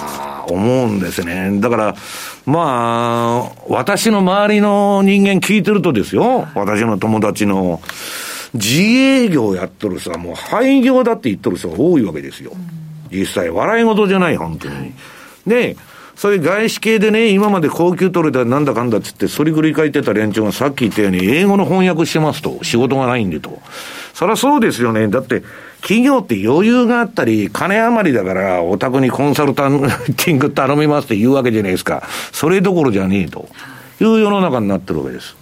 [0.53, 1.61] 思うんですね。
[1.61, 1.97] だから、
[2.47, 7.81] まあ、私の周りの人間聞いてるとですよ、私の友達の、
[8.55, 12.53] 自営業やっとる人はもう廃業だって言っとる人が多いわけですよ。
[13.11, 14.93] 実際、笑い事じゃない、本当に。
[15.47, 15.77] で、
[16.17, 23.61] そういう外資系でね、今まで高級取れたなんだかんだっつって、そりくり書いてた連中がさっき言ったように、英語の翻訳してますと、仕事がないんでと。
[24.15, 25.09] そりゃそうですよね。
[25.09, 25.43] だって、
[25.81, 29.81] 企業って余裕があったり、金余りだから、お宅にコンサルタン
[30.17, 32.03] ティング頼みますって言うわけじゃないですか。
[32.31, 33.49] それどころじゃねえと。
[34.01, 35.35] いう世の中になってるわけです。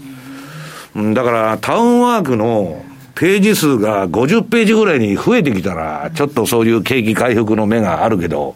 [0.94, 8.54] だから、タウンワークのページ数が50ページぐらいに増えてきたら、ちょっとそういう景気回復の目があるけど、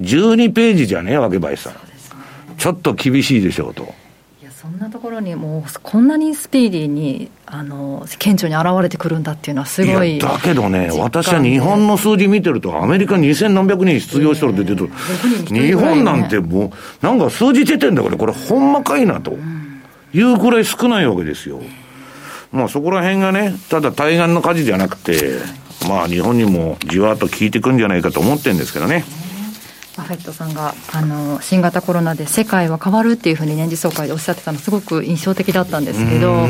[0.00, 1.72] 12ページじゃねえわけ、バイさん。
[2.58, 3.94] ちょっと厳しいでしょうと。
[4.42, 10.18] いや、そんなところにもう、こんなにスピーディーに、あの、顕著に現れてくるんだっていうのはすごい。
[10.18, 14.90] だけどね、私は日本の数字見てると、アメリカ2000何百人失業しとるって言ってる
[15.48, 16.72] と、日本なんても
[17.02, 19.36] う、なんか数字出てんだから、これほんまかいなと。
[20.12, 21.60] いうくらい少ないわけですよ。
[22.52, 25.40] まあそこら辺がね、ただ対岸の火事じゃなくて、
[25.88, 29.04] まあ日本にもじわっと効いてくんじゃないかと思ってるんですけどね。
[29.96, 36.46] バフェットさんがあの新型コロナで世界は変わるっていうふうに年次総会でおっしゃってたのすごく印象的だったんですけど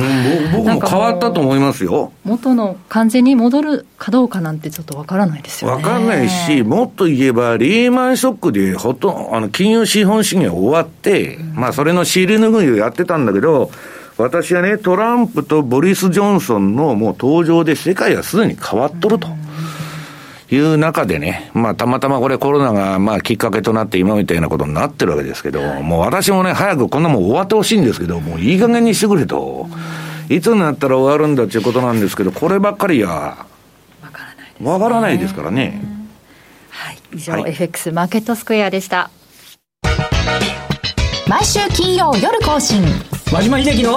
[0.57, 13.71] 僕も変わったと思いますよ元の感じに戻るかどうかなんてちょっとわからないですよねわかんないしもっと言えばリーマンショックでほとんあの金融資本主義が終わって、うん、まあそれの尻拭いをやってたんだけど
[14.19, 19.29] 私はね、トランプとボリス・ジョンソンのもう登場で世界はすでに変わっとると。
[20.51, 29.69] いう中でね、まあたまたまこれコロナがまあきっかけとなって今みたいなことになってるわけですけど、もう私もね、早くこんなもん終わってほしいんですけど、もういい加減にしてくれと。
[30.29, 33.47] いつになったら終わるんだっていうことなんですけど、こればっかりは、
[34.03, 34.71] わからないです、ね。
[34.71, 35.81] わからないですからね。
[36.71, 36.99] はい。
[37.15, 39.11] 以上、はい、FX マーケットスクエアでした。
[41.29, 42.83] 毎週金曜夜更新。
[43.33, 43.97] 和島秀樹の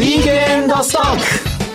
[0.00, 1.16] ィークエンドストッ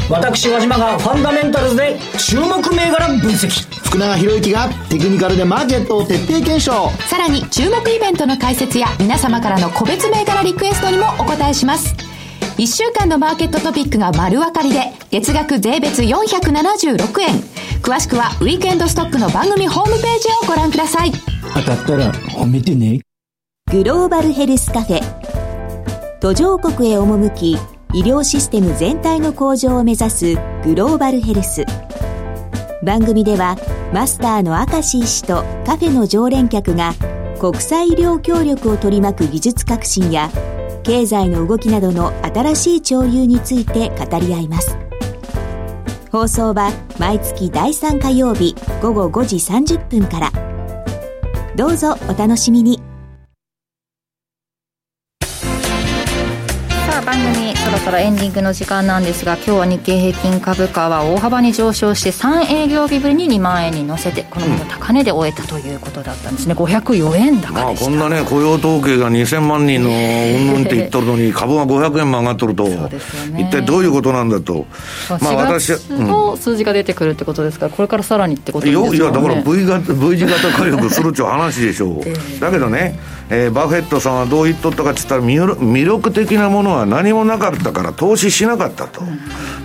[0.07, 6.91] ク私和島がファンダメンタルズで注目銘柄分析福永博之がテクニカルでマーケットを徹底検証。
[7.07, 11.95] さらに注目イベントの解説や皆様からの個別銘柄リクエストにもお答えします。
[12.59, 17.29] 1週間のマーケットトピックが丸分かりで月額税別476円。
[17.81, 21.11] 詳しくはウィークエンドストックの番組ホームページをご覧ください。
[21.55, 23.01] 当たったら褒めてね。
[23.71, 26.19] グローバルヘルスカフェ。
[26.19, 27.57] 途上国へ赴き
[27.93, 31.65] 医療システム全体の向上を目指すグローバルヘルス
[32.81, 33.57] 番組では
[33.93, 36.93] マスターの明石医師とカフェの常連客が
[37.39, 40.29] 国際医療協力を取り巻く技術革新や
[40.83, 44.77] 経済の動きなどの新しい潮流について語り合います。
[46.11, 50.31] 放送は毎月第3火曜日午後5時30分から。
[51.55, 52.88] どうぞお楽しみに。
[57.89, 66.53] 組そろそろエンディングの時間なんですが今日は日経平均株価は大幅に上昇して3営業日ぶりに2万円に乗せてこのまま高値で終えたということだったんですね。
[66.53, 72.89] 504円高まあこんなね雇用統計が2000万人のうんぬんって言っとるのに 株が500円も上がっとると、ね、
[73.39, 74.65] 一体どういうことなんだと。
[75.21, 81.87] まあ私の数字が出てくるってことですからこれからさらにってことですか、ね、いやだから V, 型 v 字型回復するっていう話でしょ。
[81.87, 82.13] う、 え。
[82.13, 89.01] ー、だけどね、えー、バフェットさんはどう言っとったかって言ったら魅力的なものは何もなかったから投資しなかったと、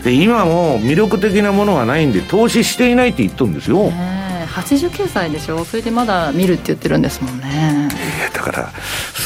[0.03, 5.65] で今も魅力的なものがないんで投資していないって言っとるんですよ、え89歳でしょ？
[5.65, 7.89] それでまだ見るって言ってるんですもんね。
[8.19, 8.73] いやだから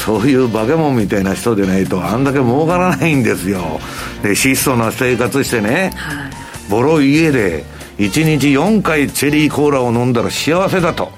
[0.05, 3.79] そういう化け物みたいな人でないとあんだけ儲からないんですよ。
[4.23, 6.31] で質素な生活してね、はい、
[6.69, 7.63] ボロい家で
[7.99, 11.11] 1日4回チェリーコーラを飲んだら幸せだと、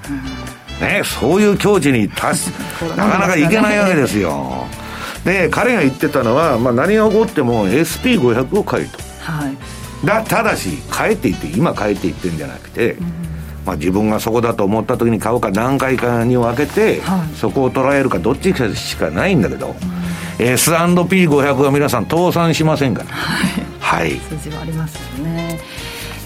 [0.80, 2.52] うん、ね、そういう境地に達 し
[2.96, 4.66] なかなかいけないわけですよ
[5.24, 13.06] で彼が言ってたのは、まあ、何が起こっても SP500 を買えと、はい、だただし買えって言って今買えって言ってるんじゃなくて、うん、
[13.64, 19.76] まあ、自分がそこだと思った時に買うか何回かに分けて、はい、そこを捉えるかどっちかしかないんだけど、
[20.40, 23.08] うん、S&P500 は皆さん倒産しませんから。
[23.10, 25.60] はい、はい、数字はありますよね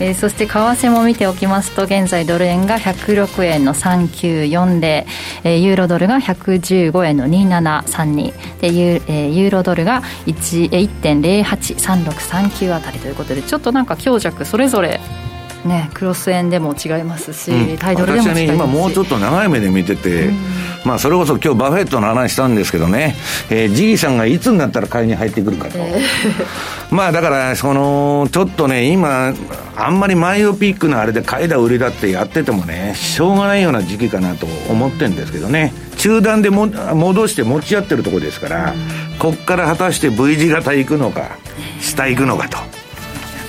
[0.00, 5.06] えー、そして為替も見ておきますと現在ドル円が106円の3940、
[5.44, 15.00] えー、ユーロドルが115円の2732でユ,、えー、ユーロドルが1.083639あたりということでちょっとなんか強弱それぞれ
[15.66, 20.36] ね、クロス円でも違いますし、うん、タイドルでも違いますし、ね、今もうちょっと長い目で見てて、うん、
[20.84, 23.16] まあ、それこそ今日バフェットの話したんですけどね、
[23.50, 29.34] えー、じいさんがいつになったら買いに入ってくるかと、えー、 まあだからそのちょっとね今
[29.76, 35.72] あんまりマイオピックなあれで買いだ売りだってやっててもねしょうがないような時期かなと思ってるんですけどね。
[35.96, 38.76] 中断でも戻して持ち合ってるとこですから、う
[39.16, 41.38] ん、こっから果たして V 字型行くのか
[41.80, 42.65] 下行くのかと。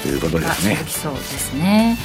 [0.08, 0.76] ということですね。
[0.88, 1.98] そうですね。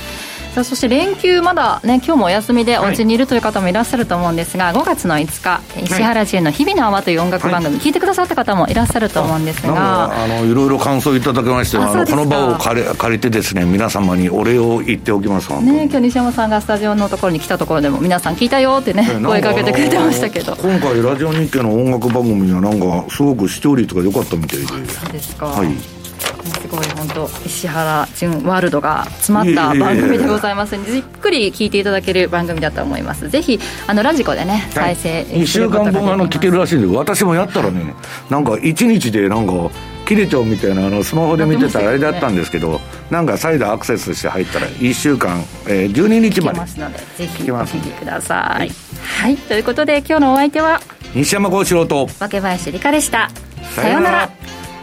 [0.53, 20.55] さあそして連休まだね今日もお休みでお家にいるという方もいらっしゃると思うんですが、はい、5月の5日石原潤の「日々の泡」という音楽番組、はい、聞いてくださった方もいらっしゃると思うんですがあのいろいろ感想いただきましてあのこの場を借り借りてですね皆様にお礼を言っておきますね今日西山さんがスタジオのところに来たところでも皆さん聞いたよってね声かけてくれてましたけど。
[20.57, 24.67] 今回ラジオ日経の音楽番組はなんかすごく視聴率が良かったみたいで。
[24.67, 24.75] そ
[25.09, 25.47] うですか。
[25.47, 26.02] はい
[26.43, 33.29] すごい本当石原純ワールドが詰まった番組でございますのでじっくり聞いていただける番組だと思います。
[33.29, 37.95] ぜひあのラジコでね再生2週間分あの聞けるらしいんで私もやったらね
[38.31, 39.71] なんか1日でなんか
[40.07, 42.81] 切れちゃうみたいなあのスマホで見てたらあれだったんですけど、
[43.11, 46.59] なんか再度アクセスして入ったら1週間、えー、12日まで。
[46.59, 46.99] ますので。
[46.99, 48.71] ぜひお聞きください、
[49.21, 50.81] はい、ということで今日のお相手は
[51.15, 53.31] 西山幸四郎と若林理香でした。
[53.75, 54.31] さようなら